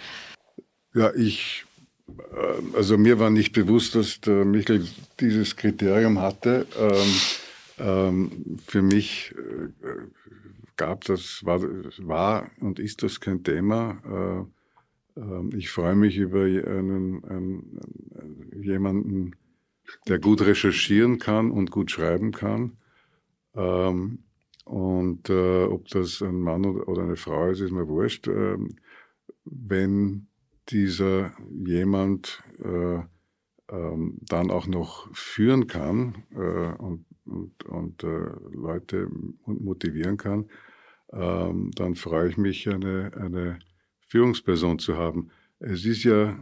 [0.94, 1.64] Ja, ich,
[2.08, 4.86] äh, also mir war nicht bewusst, dass der Michael
[5.20, 6.66] dieses Kriterium hatte.
[6.78, 7.14] Ähm,
[7.78, 9.68] ähm, für mich äh,
[10.76, 11.60] gab das, war,
[11.98, 14.46] war und ist das kein Thema.
[14.46, 17.80] Äh, ich freue mich über einen, einen,
[18.62, 19.36] jemanden,
[20.08, 22.76] der gut recherchieren kann und gut schreiben kann.
[23.54, 24.24] Ähm,
[24.64, 28.28] und äh, ob das ein Mann oder eine Frau ist, ist mir wurscht.
[28.28, 28.76] Ähm,
[29.44, 30.28] wenn
[30.68, 31.32] dieser
[31.64, 33.00] jemand äh,
[33.70, 39.08] ähm, dann auch noch führen kann äh, und, und, und äh, Leute
[39.46, 40.46] motivieren kann,
[41.12, 43.58] ähm, dann freue ich mich, eine, eine
[44.08, 45.30] Führungsperson zu haben.
[45.58, 46.38] Es ist ja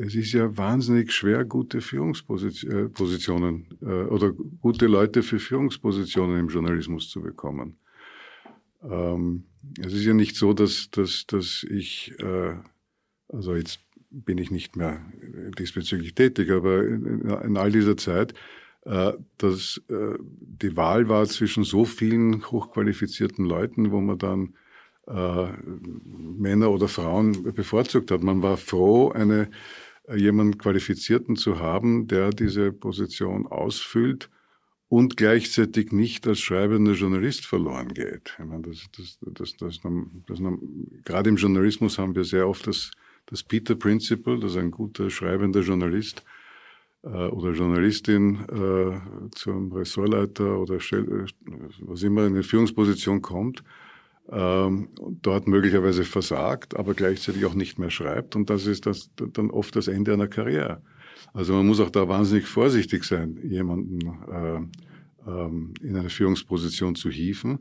[0.00, 6.48] es ist ja wahnsinnig schwer, gute Führungspositionen äh, äh, oder gute Leute für Führungspositionen im
[6.48, 7.78] Journalismus zu bekommen.
[8.82, 9.44] Ähm,
[9.80, 12.54] es ist ja nicht so, dass, dass, dass ich, äh,
[13.28, 13.80] also jetzt
[14.10, 15.02] bin ich nicht mehr
[15.58, 18.34] diesbezüglich tätig, aber in, in all dieser Zeit,
[18.84, 24.54] äh, dass äh, die Wahl war zwischen so vielen hochqualifizierten Leuten, wo man dann
[25.08, 25.48] äh,
[26.04, 28.22] Männer oder Frauen bevorzugt hat.
[28.22, 29.50] Man war froh, eine
[30.16, 34.30] jemanden Qualifizierten zu haben, der diese Position ausfüllt
[34.88, 38.36] und gleichzeitig nicht als schreibender Journalist verloren geht.
[38.38, 39.80] Ich meine, das, das, das, das,
[41.04, 42.90] gerade im Journalismus haben wir sehr oft das,
[43.26, 46.24] das Peter Principle, dass ein guter schreibender Journalist
[47.02, 53.62] äh, oder Journalistin äh, zum Ressortleiter oder was immer in eine Führungsposition kommt,
[54.30, 54.88] ähm,
[55.22, 58.36] dort möglicherweise versagt, aber gleichzeitig auch nicht mehr schreibt.
[58.36, 60.82] Und das ist das, dann oft das Ende einer Karriere.
[61.32, 64.00] Also man muss auch da wahnsinnig vorsichtig sein, jemanden
[64.30, 67.60] äh, ähm, in eine Führungsposition zu hieven,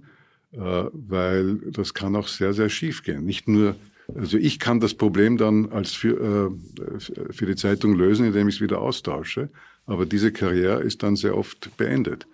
[0.51, 3.25] äh, weil das kann auch sehr, sehr schief gehen.
[3.25, 3.75] Nicht nur,
[4.15, 6.99] also ich kann das Problem dann als für, äh,
[7.31, 9.49] für die Zeitung lösen, indem ich es wieder austausche,
[9.85, 12.27] aber diese Karriere ist dann sehr oft beendet.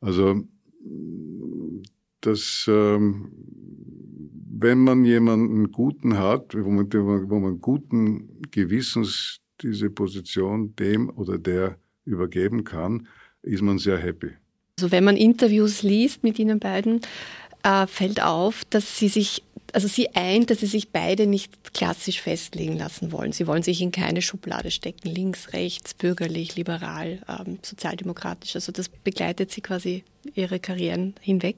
[0.00, 0.42] Also
[2.22, 3.30] das ähm,
[4.62, 11.38] wenn man jemanden guten hat, wo man, wo man guten Gewissens diese Position dem oder
[11.38, 13.06] der übergeben kann,
[13.42, 14.30] ist man sehr happy.
[14.78, 17.00] Also wenn man Interviews liest mit Ihnen beiden,
[17.62, 19.42] äh, fällt auf, dass Sie sich
[19.72, 23.32] also sie eint, dass sie sich beide nicht klassisch festlegen lassen wollen.
[23.32, 28.54] Sie wollen sich in keine Schublade stecken, links, rechts, bürgerlich, liberal, ähm, sozialdemokratisch.
[28.54, 30.04] Also das begleitet sie quasi
[30.34, 31.56] ihre Karrieren hinweg.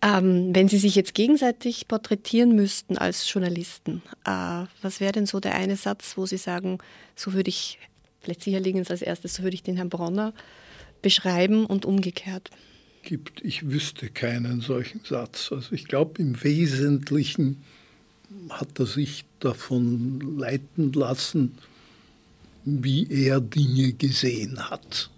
[0.00, 5.40] Ähm, wenn Sie sich jetzt gegenseitig porträtieren müssten als Journalisten, äh, was wäre denn so
[5.40, 6.78] der eine Satz, wo Sie sagen,
[7.16, 7.78] so würde ich,
[8.20, 10.34] vielleicht sicher liegen es als erstes, so würde ich den Herrn Bronner
[11.00, 12.50] beschreiben und umgekehrt?
[13.04, 15.52] Gibt, ich wüsste keinen solchen Satz.
[15.52, 17.62] Also ich glaube, im Wesentlichen
[18.50, 21.52] hat er sich davon leiten lassen,
[22.64, 25.10] wie er Dinge gesehen hat.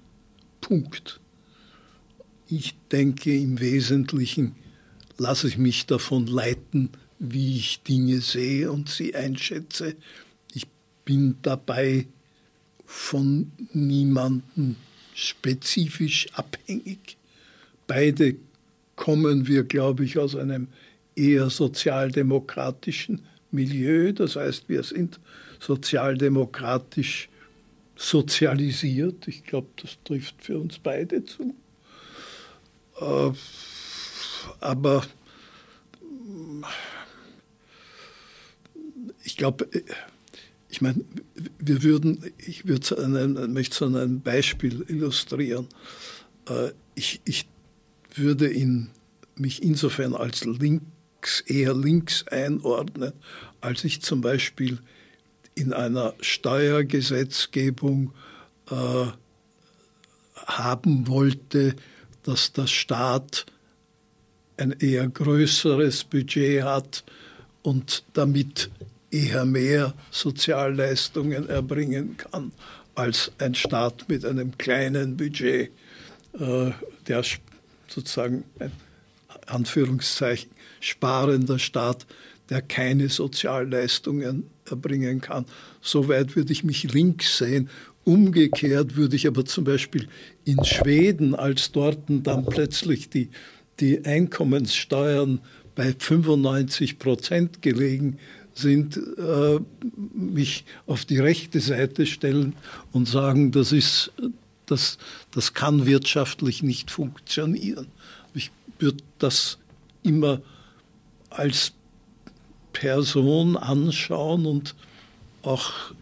[0.60, 1.20] Punkt.
[2.48, 4.54] Ich denke, im Wesentlichen
[5.18, 9.96] lasse ich mich davon leiten, wie ich Dinge sehe und sie einschätze.
[10.52, 10.66] Ich
[11.04, 12.06] bin dabei
[12.84, 14.76] von niemandem
[15.14, 17.15] spezifisch abhängig.
[17.86, 18.36] Beide
[18.96, 20.68] kommen wir, glaube ich, aus einem
[21.14, 24.12] eher sozialdemokratischen Milieu.
[24.12, 25.20] Das heißt, wir sind
[25.60, 27.28] sozialdemokratisch
[27.96, 29.26] sozialisiert.
[29.28, 31.54] Ich glaube, das trifft für uns beide zu.
[33.00, 33.32] Äh,
[34.60, 35.06] aber
[39.24, 39.68] ich glaube,
[40.68, 41.04] ich meine,
[41.58, 45.68] wir würden, ich würde möchte so ein Beispiel illustrieren.
[46.48, 47.46] Äh, ich, ich
[48.18, 48.90] würde ihn,
[49.36, 53.12] mich insofern als links, eher links einordnen,
[53.60, 54.78] als ich zum Beispiel
[55.54, 58.12] in einer Steuergesetzgebung
[58.70, 59.06] äh,
[60.46, 61.74] haben wollte,
[62.22, 63.46] dass der Staat
[64.56, 67.04] ein eher größeres Budget hat
[67.62, 68.70] und damit
[69.10, 72.52] eher mehr Sozialleistungen erbringen kann
[72.94, 75.70] als ein Staat mit einem kleinen Budget,
[76.38, 76.70] äh,
[77.06, 77.22] der
[77.96, 78.70] sozusagen ein
[79.46, 82.06] Anführungszeichen sparender Staat,
[82.50, 85.46] der keine Sozialleistungen erbringen kann.
[85.80, 87.70] Soweit würde ich mich links sehen.
[88.04, 90.08] Umgekehrt würde ich aber zum Beispiel
[90.44, 93.30] in Schweden, als dort dann plötzlich die,
[93.80, 95.40] die Einkommenssteuern
[95.74, 98.18] bei 95 Prozent gelegen
[98.54, 99.58] sind, äh,
[100.14, 102.54] mich auf die rechte Seite stellen
[102.92, 104.12] und sagen, das ist,
[104.66, 104.98] das,
[105.36, 107.88] das kann wirtschaftlich nicht funktionieren.
[108.32, 109.58] Ich würde das
[110.02, 110.40] immer
[111.28, 111.72] als
[112.72, 114.74] Person anschauen und
[115.42, 115.92] auch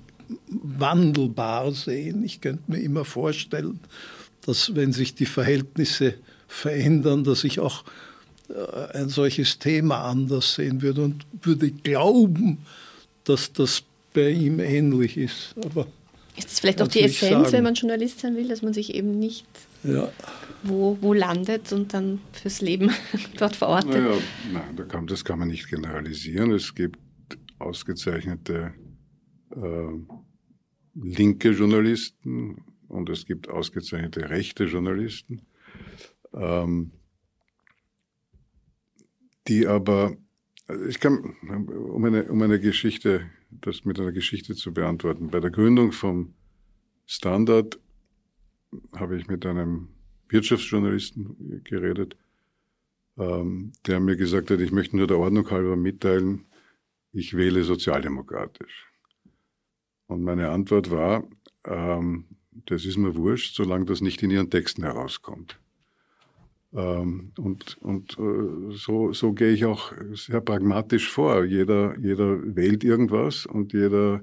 [0.49, 2.23] wandelbar sehen.
[2.23, 3.81] Ich könnte mir immer vorstellen,
[4.47, 6.15] dass wenn sich die Verhältnisse
[6.47, 7.83] verändern, dass ich auch
[8.51, 12.59] äh, ein solches Thema anders sehen würde und würde glauben,
[13.25, 13.83] dass das
[14.13, 15.57] bei ihm ähnlich ist.
[15.65, 15.89] Aber
[16.37, 19.19] ist das vielleicht auch die Essenz, wenn man Journalist sein will, dass man sich eben
[19.19, 19.47] nicht
[19.85, 20.11] ja.
[20.63, 22.91] wo, wo landet und dann fürs Leben
[23.39, 23.91] dort verortet?
[23.93, 24.17] Naja,
[24.53, 26.51] nein, da kann, das kann man nicht generalisieren.
[26.53, 26.99] Es gibt
[27.59, 28.75] ausgezeichnete
[29.51, 29.59] äh,
[30.95, 35.43] linke Journalisten und es gibt ausgezeichnete rechte Journalisten,
[36.33, 36.93] ähm,
[39.47, 40.17] die aber,
[40.89, 41.37] ich kann,
[41.69, 43.31] um eine, um eine Geschichte,
[43.61, 46.35] das mit einer Geschichte zu beantworten, bei der Gründung vom
[47.07, 47.79] Standard
[48.95, 49.89] habe ich mit einem
[50.29, 52.17] Wirtschaftsjournalisten geredet,
[53.19, 56.47] ähm, der mir gesagt hat, ich möchte nur der Ordnung halber mitteilen,
[57.13, 58.91] ich wähle sozialdemokratisch.
[60.07, 61.29] Und meine Antwort war,
[61.65, 62.27] ähm,
[62.67, 65.59] das ist mir wurscht, solange das nicht in Ihren Texten herauskommt.
[66.75, 71.45] Ähm, und und äh, so, so gehe ich auch sehr pragmatisch vor.
[71.45, 74.23] Jeder, jeder wählt irgendwas und jeder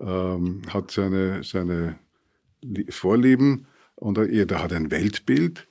[0.00, 1.98] ähm, hat seine, seine
[2.88, 5.68] Vorlieben und jeder hat ein Weltbild.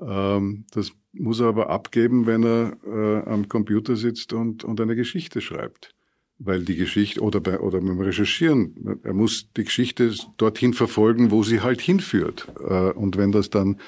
[0.00, 4.96] Ähm, das muss er aber abgeben, wenn er äh, am Computer sitzt und, und eine
[4.96, 5.94] Geschichte schreibt
[6.38, 11.42] weil die Geschichte oder bei, oder beim Recherchieren, er muss die Geschichte dorthin verfolgen, wo
[11.42, 12.48] sie halt hinführt.
[12.60, 13.80] Äh, und wenn das dann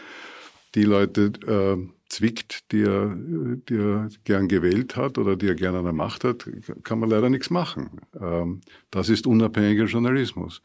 [0.75, 1.77] die Leute äh,
[2.09, 6.25] zwickt, die er, die er gern gewählt hat oder die er gern an der Macht
[6.25, 6.49] hat,
[6.85, 8.01] kann man leider nichts machen.
[8.21, 8.61] Ähm,
[8.91, 10.63] das ist unabhängiger Journalismus.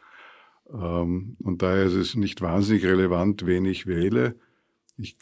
[0.71, 4.35] Ähm, und daher ist es nicht wahnsinnig relevant, wen ich wähle.
[4.97, 5.17] Ich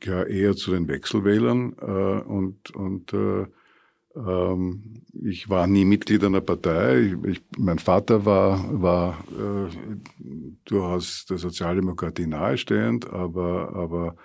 [0.00, 3.46] gehöre eher zu den Wechselwählern äh, und, und äh,
[4.14, 7.00] ich war nie Mitglied einer Partei.
[7.00, 9.74] Ich, ich, mein Vater war, war äh,
[10.64, 14.16] durchaus der Sozialdemokratie nahestehend, aber, aber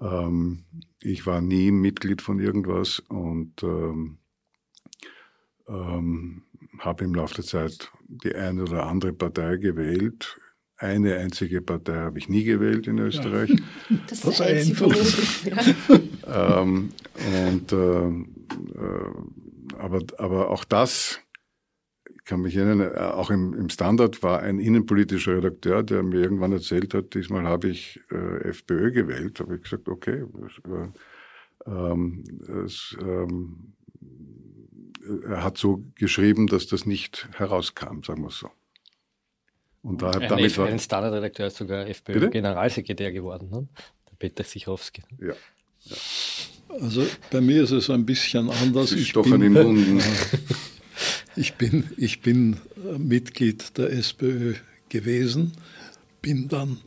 [0.00, 0.64] ähm,
[1.00, 4.18] ich war nie Mitglied von irgendwas und ähm,
[5.68, 6.42] ähm,
[6.78, 10.40] habe im Laufe der Zeit die eine oder andere Partei gewählt.
[10.76, 13.50] Eine einzige Partei habe ich nie gewählt in Österreich.
[13.50, 13.56] Ja.
[14.08, 14.86] Das, das ist einzige.
[16.26, 16.90] ähm,
[17.44, 18.33] und äh,
[19.78, 21.20] aber, aber auch das,
[22.24, 26.20] ich kann mich erinnern, äh, auch im, im Standard war ein innenpolitischer Redakteur, der mir
[26.20, 29.40] irgendwann erzählt hat, diesmal habe ich äh, FPÖ gewählt.
[29.40, 30.24] Da habe ich gesagt, okay,
[30.66, 32.24] äh, ähm,
[32.66, 33.74] es, ähm,
[35.28, 38.50] er hat so geschrieben, dass das nicht herauskam, sagen wir es so.
[39.82, 43.68] Und da, ein, damit war, ein Standardredakteur ist sogar FPÖ-Generalsekretär geworden, ne?
[44.10, 45.02] der Peter Sichowski.
[45.20, 45.34] Ja.
[45.84, 45.96] ja.
[46.80, 48.92] Also bei mir ist es ein bisschen anders.
[48.92, 50.02] Ich bin, im Wunden.
[51.36, 54.54] ich bin, ich bin äh, Mitglied der SPÖ
[54.88, 55.52] gewesen,
[56.20, 56.78] bin dann,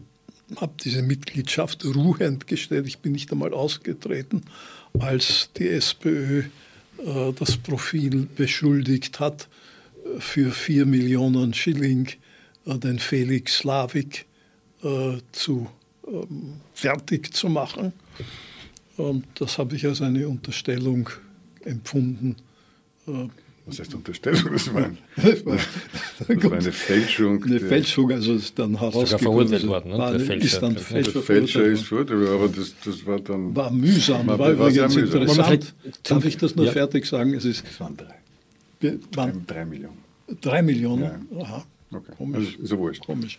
[0.57, 2.87] habe diese Mitgliedschaft ruhend gestellt.
[2.87, 4.43] Ich bin nicht einmal ausgetreten,
[4.99, 9.47] als die SPÖ äh, das Profil beschuldigt hat,
[10.03, 12.09] äh, für vier Millionen Schilling
[12.65, 14.25] äh, den Felix Slavik
[14.83, 15.69] äh, zu
[16.07, 17.93] ähm, fertig zu machen.
[19.35, 21.09] Das habe ich als eine Unterstellung
[21.63, 22.35] empfunden.
[23.67, 24.53] Was heißt Unterstellung?
[24.53, 27.43] Das war, ein, das war, eine Fälschung.
[27.43, 29.51] Eine Fälschung, also ist dann herausgekommen.
[29.51, 29.97] Ist worden, ne?
[29.97, 33.53] der Fälscher, ist dann der Fälscher, Fälscher ist verurteilt, aber das, das war dann...
[33.53, 35.21] War mühsam, war, war übrigens mühsam.
[35.21, 35.75] interessant.
[36.03, 36.71] Darf ich das nur ja.
[36.71, 37.33] fertig sagen?
[37.33, 38.97] Es ist, es waren drei.
[39.15, 39.97] Waren drei Millionen.
[40.41, 41.27] Drei Millionen?
[41.31, 41.41] Ja.
[41.41, 41.65] Aha.
[41.91, 42.11] Okay.
[42.17, 42.55] Komisch.
[42.59, 43.05] Also, so wurscht.
[43.05, 43.37] Komisch.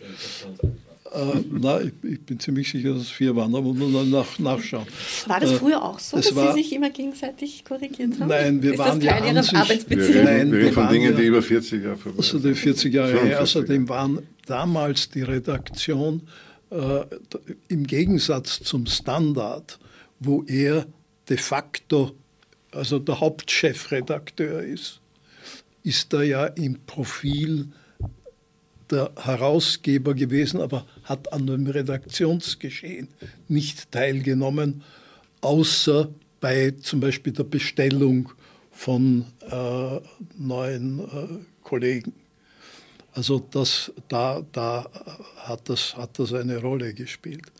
[1.11, 4.09] Äh, nein, ich, ich, bin ziemlich sicher, dass es vier waren, da muss man dann
[4.11, 4.85] nach, nachschauen.
[5.25, 8.27] War das äh, früher auch so, das dass war, Sie sich immer gegenseitig korrigiert haben?
[8.27, 10.13] Nein, wir Ist waren ja Teil Ihrer Arbeitsbeziehung?
[10.13, 13.19] Wir reden, wir reden von Dingen, die über 40 Jahre vorbei Also die 40 Jahre
[13.21, 13.41] her.
[13.41, 16.21] Außerdem waren damals die Redaktion
[16.69, 17.01] äh,
[17.69, 19.79] im Gegensatz zum Standard,
[20.19, 20.85] wo er
[21.27, 22.11] de facto
[22.71, 25.01] also der Hauptchefredakteur ist,
[25.83, 27.69] ist er ja im Profil
[28.91, 33.07] der Herausgeber gewesen, aber hat an dem Redaktionsgeschehen
[33.47, 34.83] nicht teilgenommen,
[35.41, 36.09] außer
[36.39, 38.31] bei zum Beispiel der Bestellung
[38.71, 39.99] von äh,
[40.37, 41.27] neuen äh,
[41.63, 42.13] Kollegen.
[43.19, 44.89] Also das, da, da
[45.39, 47.51] hat, das, hat das eine Rolle gespielt.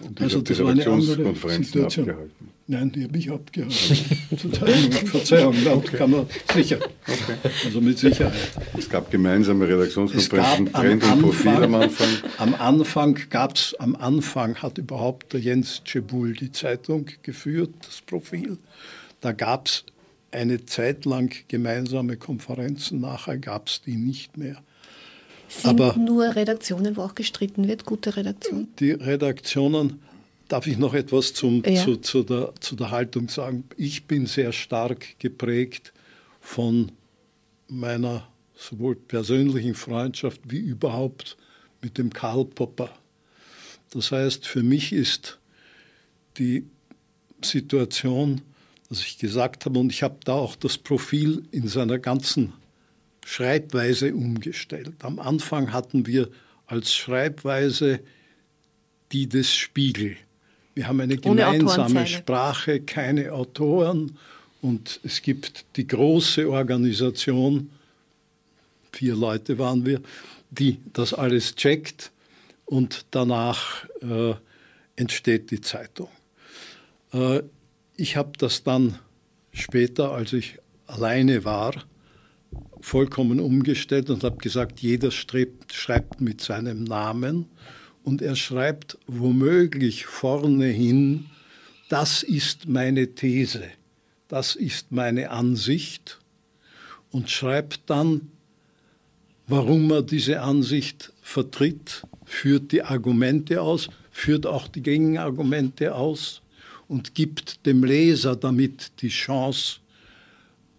[0.00, 2.10] Und also das war eine andere Situation.
[2.10, 2.48] Abgehalten.
[2.66, 3.72] Nein, die habe ich abgehalten.
[5.06, 5.96] Verzeihung, okay.
[5.96, 6.78] kann man sicher.
[7.06, 7.50] Okay.
[7.64, 8.34] Also mit Sicherheit.
[8.76, 12.08] Es gab gemeinsame Redaktionskonferenzen, Trend und Profil am Anfang.
[12.38, 18.58] Am Anfang gab's, am Anfang hat überhaupt der Jens Cebul die Zeitung geführt, das Profil.
[19.20, 19.84] Da gab es
[20.32, 24.60] eine Zeit lang gemeinsame Konferenzen, nachher gab es die nicht mehr.
[25.62, 28.68] Sind Aber nur Redaktionen, wo auch gestritten wird, gute Redaktionen?
[28.78, 30.00] Die Redaktionen
[30.48, 31.82] Darf ich noch etwas zum, ja.
[31.82, 33.64] zu, zu, der, zu der Haltung sagen?
[33.76, 35.92] Ich bin sehr stark geprägt
[36.40, 36.92] von
[37.68, 41.36] meiner sowohl persönlichen Freundschaft wie überhaupt
[41.80, 42.90] mit dem Karl Popper.
[43.90, 45.38] Das heißt, für mich ist
[46.36, 46.66] die
[47.42, 48.42] Situation,
[48.88, 52.52] dass ich gesagt habe, und ich habe da auch das Profil in seiner ganzen
[53.24, 54.94] Schreibweise umgestellt.
[55.02, 56.28] Am Anfang hatten wir
[56.66, 58.00] als Schreibweise
[59.12, 60.16] die des Spiegel.
[60.74, 64.18] Wir haben eine gemeinsame Sprache, keine Autoren
[64.60, 67.70] und es gibt die große Organisation,
[68.92, 70.00] vier Leute waren wir,
[70.50, 72.10] die das alles checkt
[72.64, 74.34] und danach äh,
[74.96, 76.08] entsteht die Zeitung.
[77.12, 77.42] Äh,
[77.96, 78.98] ich habe das dann
[79.52, 81.74] später, als ich alleine war,
[82.84, 87.46] vollkommen umgestellt und habe gesagt, jeder strebt, schreibt mit seinem Namen
[88.02, 91.24] und er schreibt womöglich vorne hin,
[91.88, 93.62] das ist meine These,
[94.28, 96.20] das ist meine Ansicht
[97.10, 98.28] und schreibt dann,
[99.46, 106.42] warum er diese Ansicht vertritt, führt die Argumente aus, führt auch die Gegenargumente aus
[106.86, 109.78] und gibt dem Leser damit die Chance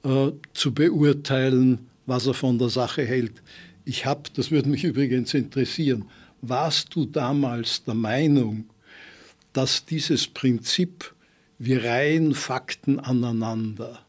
[0.03, 3.41] äh, zu beurteilen, was er von der Sache hält.
[3.83, 6.05] Ich habe, das würde mich übrigens interessieren,
[6.41, 8.69] warst du damals der Meinung,
[9.53, 11.13] dass dieses Prinzip,
[11.57, 14.05] wir reihen Fakten aneinander,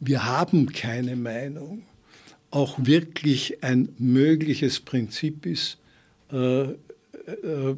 [0.00, 1.84] wir haben keine Meinung,
[2.50, 5.78] auch wirklich ein mögliches Prinzip ist,
[6.30, 7.76] äh, äh,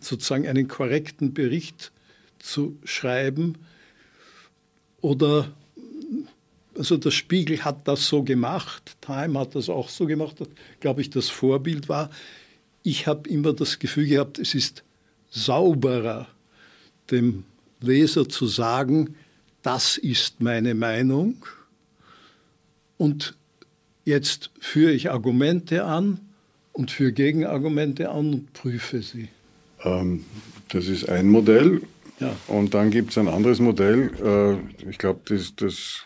[0.00, 1.90] sozusagen einen korrekten Bericht
[2.38, 3.54] zu schreiben?
[5.00, 5.52] Oder
[6.78, 10.36] also der Spiegel hat das so gemacht, Time hat das auch so gemacht,
[10.80, 12.10] glaube ich, das Vorbild war
[12.88, 14.82] ich habe immer das Gefühl gehabt, es ist
[15.30, 16.26] sauberer,
[17.10, 17.44] dem
[17.80, 19.14] Leser zu sagen,
[19.62, 21.36] das ist meine Meinung
[22.96, 23.36] und
[24.04, 26.20] jetzt führe ich Argumente an
[26.72, 29.28] und führe Gegenargumente an und prüfe sie.
[29.84, 30.24] Ähm,
[30.68, 31.82] das ist ein Modell.
[32.20, 32.34] Ja.
[32.48, 34.10] Und dann gibt es ein anderes Modell.
[34.82, 36.00] Äh, ich glaube, das, das,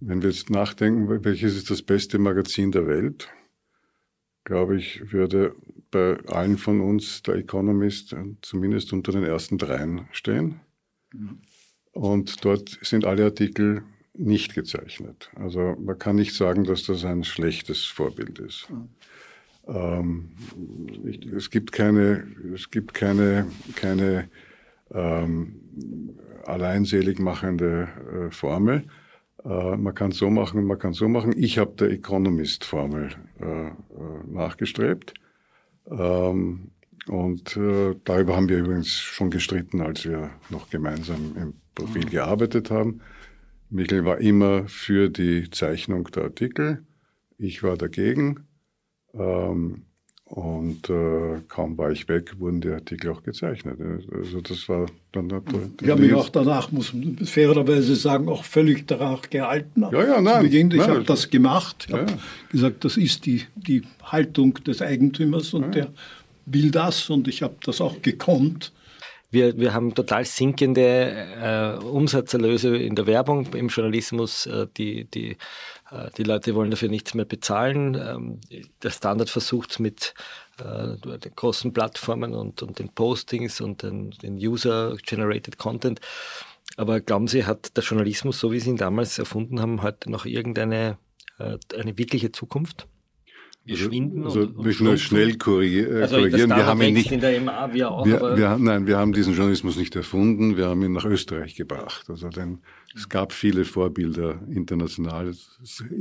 [0.00, 3.28] wenn wir jetzt nachdenken, welches ist das beste Magazin der Welt,
[4.44, 5.54] glaube ich, würde
[5.90, 10.60] bei allen von uns der Economist zumindest unter den ersten dreien stehen.
[11.92, 13.82] Und dort sind alle Artikel
[14.14, 15.30] nicht gezeichnet.
[15.34, 18.68] Also man kann nicht sagen, dass das ein schlechtes Vorbild ist.
[19.66, 20.30] Ähm,
[21.04, 24.28] ich, es gibt keine, es gibt keine, keine
[24.92, 25.60] ähm,
[26.44, 28.84] alleinselig machende äh, Formel.
[29.46, 31.32] Äh, man kann so machen, man kann so machen.
[31.36, 33.72] Ich habe der Economist-Formel äh, äh
[34.26, 35.14] nachgestrebt.
[35.88, 36.72] Ähm,
[37.06, 42.10] und äh, darüber haben wir übrigens schon gestritten, als wir noch gemeinsam im Profil mhm.
[42.10, 43.00] gearbeitet haben.
[43.70, 46.84] Michael war immer für die Zeichnung der Artikel.
[47.38, 48.46] Ich war dagegen.
[49.14, 49.85] Ähm,
[50.28, 53.78] und äh, kaum war ich weg, wurden die Artikel auch gezeichnet.
[54.12, 55.40] Also das war dann der
[55.80, 59.82] Ich habe mich auch danach, muss man fairerweise sagen, auch völlig danach gehalten.
[59.92, 60.42] Ja, ja, nein.
[60.42, 61.84] Beginn, ich habe das gemacht.
[61.86, 62.00] Ich ja.
[62.00, 62.18] habe
[62.50, 65.70] gesagt, das ist die, die Haltung des Eigentümers und ja.
[65.70, 65.88] der
[66.44, 68.72] will das und ich habe das auch gekonnt.
[69.30, 74.46] Wir, wir haben total sinkende äh, Umsatzerlöse in der Werbung, im Journalismus.
[74.46, 75.36] Äh, die, die, äh,
[76.16, 77.94] die Leute wollen dafür nichts mehr bezahlen.
[77.94, 78.40] Ähm,
[78.82, 80.14] der Standard versucht mit
[80.58, 86.00] äh, den großen Plattformen und, und den Postings und den, den User-Generated Content.
[86.76, 90.26] Aber glauben Sie, hat der Journalismus, so wie Sie ihn damals erfunden haben, heute noch
[90.26, 90.98] irgendeine
[91.38, 92.88] äh, eine wirkliche Zukunft?
[93.66, 94.24] Verschwinden.
[94.24, 96.02] Also, also und, und schnell korrigieren.
[96.02, 96.50] Also korrigieren.
[96.50, 97.12] wir haben ihn nicht.
[97.12, 100.56] In der MA, wir auch, wir, wir, nein, wir haben diesen Journalismus nicht erfunden.
[100.56, 102.08] Wir haben ihn nach Österreich gebracht.
[102.08, 102.58] Also denn
[102.94, 105.34] es gab viele Vorbilder international.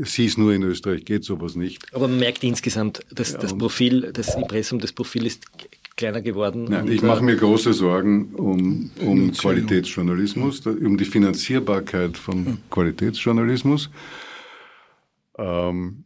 [0.01, 1.93] Es hieß nur in Österreich geht sowas nicht.
[1.93, 5.43] Aber man merkt insgesamt, dass ja, das Profil, das Impressum des Profils ist
[5.97, 6.68] kleiner geworden.
[6.70, 13.89] Nein, ich mache mir große Sorgen um, um Qualitätsjournalismus, um die Finanzierbarkeit von Qualitätsjournalismus.
[15.38, 16.05] Ähm,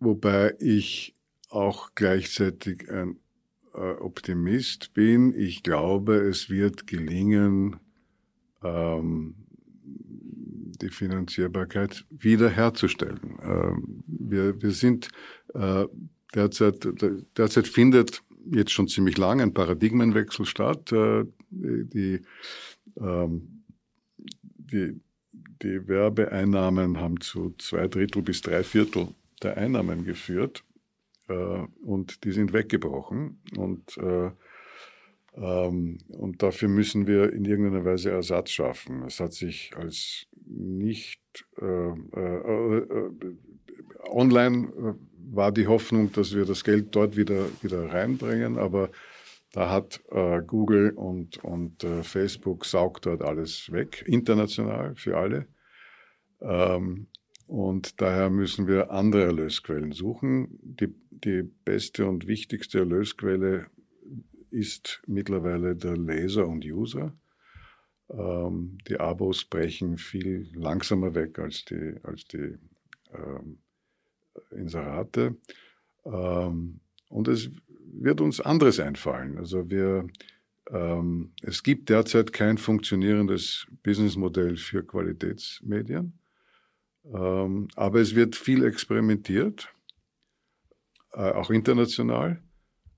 [0.00, 1.14] wobei ich
[1.48, 3.18] auch gleichzeitig ein
[3.74, 5.34] äh, Optimist bin.
[5.36, 7.76] Ich glaube, es wird gelingen,
[8.62, 9.34] ähm,
[9.84, 13.38] die Finanzierbarkeit wiederherzustellen.
[13.42, 15.08] Ähm, wir, wir sind
[15.54, 15.86] äh,
[16.34, 16.86] derzeit,
[17.36, 18.22] derzeit findet
[18.52, 20.92] jetzt schon ziemlich lange ein Paradigmenwechsel statt.
[20.92, 22.20] Äh, die,
[22.98, 23.62] ähm,
[24.58, 25.00] die,
[25.62, 29.08] die Werbeeinnahmen haben zu zwei Drittel bis drei Viertel
[29.42, 30.64] der Einnahmen geführt
[31.28, 33.40] äh, und die sind weggebrochen.
[33.56, 34.30] Und, äh,
[35.34, 39.02] ähm, und dafür müssen wir in irgendeiner Weise Ersatz schaffen.
[39.04, 41.20] Es hat sich als nicht
[41.60, 43.10] äh, äh, äh
[44.08, 44.96] online
[45.28, 48.90] war die Hoffnung, dass wir das Geld dort wieder, wieder reinbringen, aber
[49.52, 55.46] da hat äh, Google und, und äh, Facebook saugt dort alles weg, international für alle.
[56.40, 57.06] Ähm,
[57.46, 60.58] und daher müssen wir andere Erlösquellen suchen.
[60.62, 63.66] Die, die beste und wichtigste Erlösquelle
[64.50, 67.12] ist mittlerweile der Leser und User.
[68.10, 72.56] Ähm, die Abos brechen viel langsamer weg als die, als die
[73.12, 73.58] ähm,
[74.50, 75.36] Inserate.
[76.04, 77.50] Ähm, und es
[77.92, 79.38] wird uns anderes einfallen.
[79.38, 80.06] Also wir,
[80.70, 86.12] ähm, es gibt derzeit kein funktionierendes Businessmodell für Qualitätsmedien,
[87.12, 89.68] ähm, aber es wird viel experimentiert,
[91.12, 92.40] äh, auch international.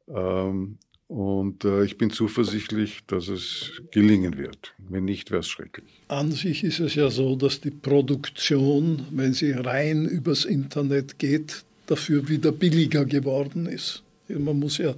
[0.09, 0.79] Ähm,
[1.09, 4.75] und äh, ich bin zuversichtlich, dass es gelingen wird.
[4.77, 6.03] Wenn nicht, wäre es schrecklich.
[6.09, 11.65] An sich ist es ja so, dass die Produktion, wenn sie rein übers Internet geht,
[11.87, 14.03] dafür wieder billiger geworden ist.
[14.29, 14.95] Man muss ja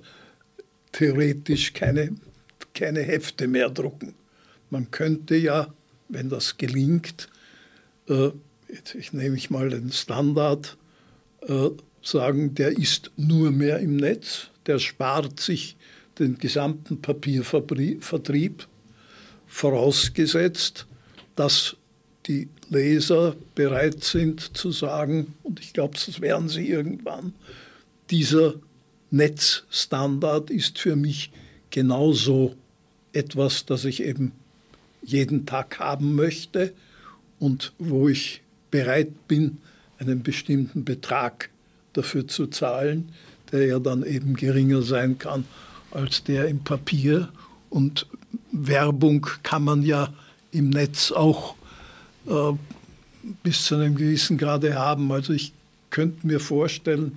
[0.91, 2.17] theoretisch keine,
[2.75, 4.15] keine Hefte mehr drucken.
[4.71, 5.73] Man könnte ja,
[6.09, 7.29] wenn das gelingt,
[8.09, 8.31] äh,
[8.95, 10.77] ich nehme ich mal den Standard,
[11.43, 11.71] äh,
[12.03, 15.77] sagen, der ist nur mehr im Netz, der spart sich
[16.19, 18.67] den gesamten Papiervertrieb,
[19.47, 20.87] vorausgesetzt,
[21.35, 21.77] dass
[22.27, 27.35] die Leser bereit sind zu sagen, und ich glaube, das werden sie irgendwann,
[28.11, 28.55] dieser
[29.11, 31.33] Netzstandard ist für mich
[31.71, 32.55] genauso
[33.13, 34.33] etwas, das ich eben
[35.03, 36.73] jeden Tag haben möchte
[37.41, 39.59] und wo ich bereit bin,
[39.99, 41.51] einen bestimmten Betrag
[41.93, 43.11] dafür zu zahlen,
[43.53, 45.45] der ja dann eben geringer sein kann
[45.91, 47.29] als der im Papier.
[47.69, 48.07] Und
[48.53, 50.13] Werbung kann man ja
[50.53, 51.55] im Netz auch
[52.27, 52.53] äh,
[53.43, 55.11] bis zu einem gewissen Grade haben.
[55.13, 55.53] Also ich
[55.91, 57.17] könnte mir vorstellen,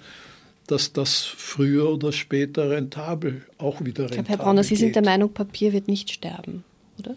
[0.67, 4.95] dass das früher oder später rentabel auch wieder rentabel ich glaube, Herr Brauner, Sie sind
[4.95, 6.63] der Meinung, Papier wird nicht sterben,
[6.97, 7.15] oder?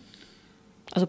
[0.93, 1.07] Also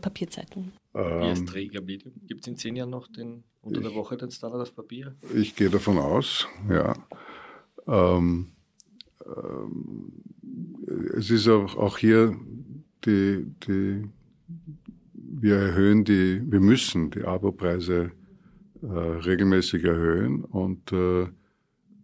[0.97, 1.37] Papierzeitungen.
[1.37, 2.13] Ähm, Trägermedium.
[2.27, 5.15] Gibt es in zehn Jahren noch den, unter der Woche den Standard auf Papier?
[5.33, 6.93] Ich gehe davon aus, ja.
[7.87, 8.47] Ähm,
[9.25, 10.11] ähm,
[11.15, 12.37] es ist auch, auch hier
[13.05, 14.09] die, die,
[15.13, 18.11] wir erhöhen die, wir müssen die Abopreise
[18.81, 21.27] äh, regelmäßig erhöhen und äh,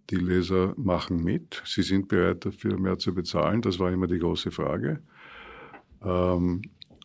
[0.09, 1.61] die Leser machen mit.
[1.65, 3.61] Sie sind bereit dafür mehr zu bezahlen.
[3.61, 5.01] Das war immer die große Frage.
[6.03, 6.61] Ähm,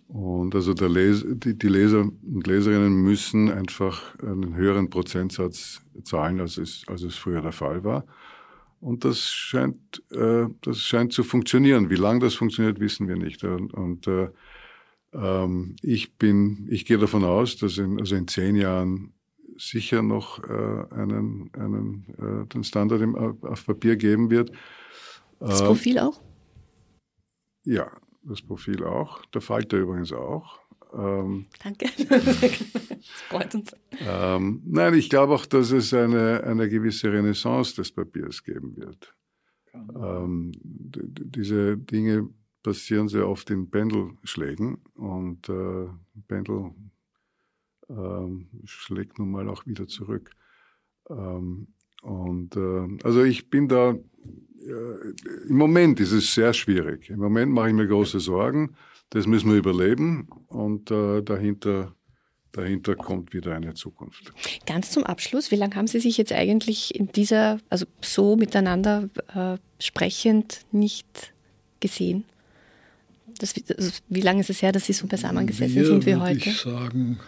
[0.09, 6.41] und also der Les die, die Leser und Leserinnen müssen einfach einen höheren Prozentsatz zahlen,
[6.41, 8.05] als es, als es früher der Fall war.
[8.81, 11.91] Und das scheint, äh, das scheint zu funktionieren.
[11.91, 13.45] Wie lange das funktioniert, wissen wir nicht.
[13.45, 14.29] Und, und äh,
[15.13, 19.13] ähm, ich bin, ich gehe davon aus, dass in, also in zehn Jahren
[19.59, 24.53] sicher noch äh, einen, einen äh, den Standard im, auf Papier geben wird.
[25.41, 26.21] Das Profil auch?
[27.65, 27.91] Ja,
[28.29, 29.25] das Profil auch.
[29.27, 30.61] Der Falter übrigens auch.
[30.93, 31.87] Ähm, Danke.
[33.29, 33.73] freut uns.
[34.01, 39.15] Ähm, nein, ich glaube auch, dass es eine, eine gewisse Renaissance des Papiers geben wird.
[39.75, 42.29] Ähm, diese Dinge
[42.63, 45.89] passieren sehr oft in Pendelschlägen und äh,
[46.27, 46.73] Pendel
[47.89, 50.33] ähm, schlägt nun mal auch wieder zurück.
[51.09, 51.69] Ähm,
[52.03, 57.11] und äh, also ich bin da, äh, im Moment ist es sehr schwierig.
[57.11, 58.77] Im Moment mache ich mir große Sorgen.
[59.11, 61.95] Das müssen wir überleben und äh, dahinter,
[62.53, 64.33] dahinter kommt wieder eine Zukunft.
[64.67, 69.09] Ganz zum Abschluss, wie lange haben Sie sich jetzt eigentlich in dieser, also so miteinander
[69.35, 71.33] äh, sprechend nicht
[71.81, 72.25] gesehen?
[73.39, 76.17] Das, also wie lange ist es her, dass Sie so beisammen gesessen wir, sind wie
[76.17, 76.51] heute?
[76.51, 77.19] Ich sagen,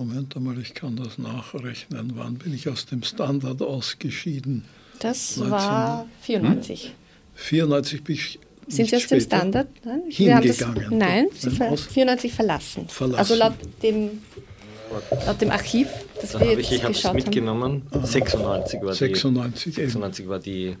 [0.00, 2.12] Moment einmal, ich kann das nachrechnen.
[2.14, 4.64] Wann bin ich aus dem Standard ausgeschieden?
[4.98, 6.94] Das 19, war 94.
[7.34, 9.68] 94 bin ich sind Sie aus dem Standard?
[9.84, 10.74] Nein, hingegangen.
[10.74, 12.88] Das, nein, Sie ver 94 verlassen.
[12.88, 13.18] verlassen.
[13.18, 14.22] Also laut dem
[15.26, 15.88] Laut dem Archiv,
[16.20, 17.82] das da wir habe jetzt ich, ich geschaut mitgenommen.
[18.02, 19.80] 96 war 96 die.
[19.82, 19.90] eben.
[19.90, 20.76] 96 war die.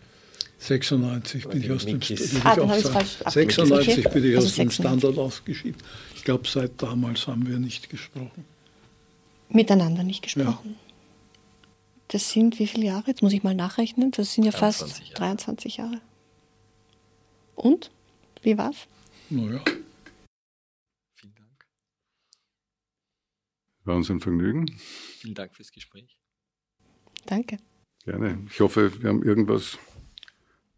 [0.58, 2.94] 96 bin ich aus dem ich Ah, dann auch habe ich sagen.
[2.94, 3.52] falsch abgelegt.
[3.52, 4.14] 96 Okay.
[4.14, 4.74] bin ich Also aus dem 96.
[4.74, 5.76] Standard ausgeschieden.
[6.16, 8.44] Ich glaube, seit damals haben wir nicht gesprochen.
[9.50, 10.76] Miteinander nicht gesprochen.
[12.08, 13.04] Das sind wie viele Jahre?
[13.06, 14.10] Jetzt muss ich mal nachrechnen.
[14.10, 15.18] Das sind ja fast 23 Jahre.
[15.18, 16.00] 23 Jahre.
[17.54, 17.90] Und?
[18.42, 18.88] Wie war's?
[19.28, 19.62] Naja,
[21.14, 21.66] Vielen Dank.
[23.84, 24.66] War uns ein Vergnügen.
[24.76, 26.18] Vielen Dank fürs Gespräch.
[27.26, 27.58] Danke.
[28.04, 28.44] Gerne.
[28.50, 29.78] Ich hoffe, wir haben irgendwas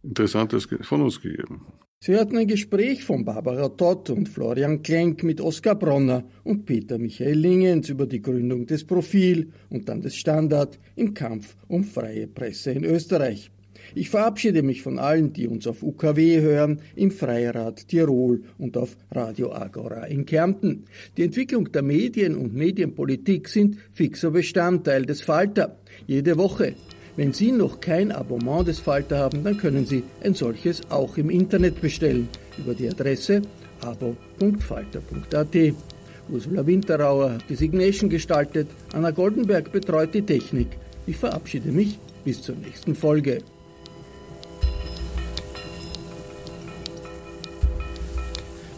[0.03, 1.67] Interessantes von uns gegeben.
[2.05, 6.99] Sie hörten ein Gespräch von Barbara Todd und Florian Klenk mit Oskar Bronner und Peter
[6.99, 12.27] Michael Lingens über die Gründung des Profil und dann des Standard im Kampf um freie
[12.27, 13.53] Presse in Österreich.
[13.95, 18.97] Ich verabschiede mich von allen, die uns auf UKW hören, im Freirad Tirol und auf
[19.13, 20.87] Radio Agora in Kärnten.
[21.17, 25.79] Die Entwicklung der Medien und Medienpolitik sind fixer Bestandteil des Falter.
[26.09, 26.75] Jede Woche.
[27.17, 31.29] Wenn Sie noch kein Abonnement des Falter haben, dann können Sie ein solches auch im
[31.29, 33.43] Internet bestellen über die Adresse
[33.83, 35.75] abo.falter.at.
[36.29, 40.69] Ursula Winterauer hat die Signation gestaltet, Anna Goldenberg betreut die Technik.
[41.07, 43.39] Ich verabschiede mich bis zur nächsten Folge.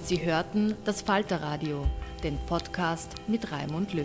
[0.03, 1.87] Sie hörten das Falterradio,
[2.23, 4.05] den Podcast mit Raimund Löw.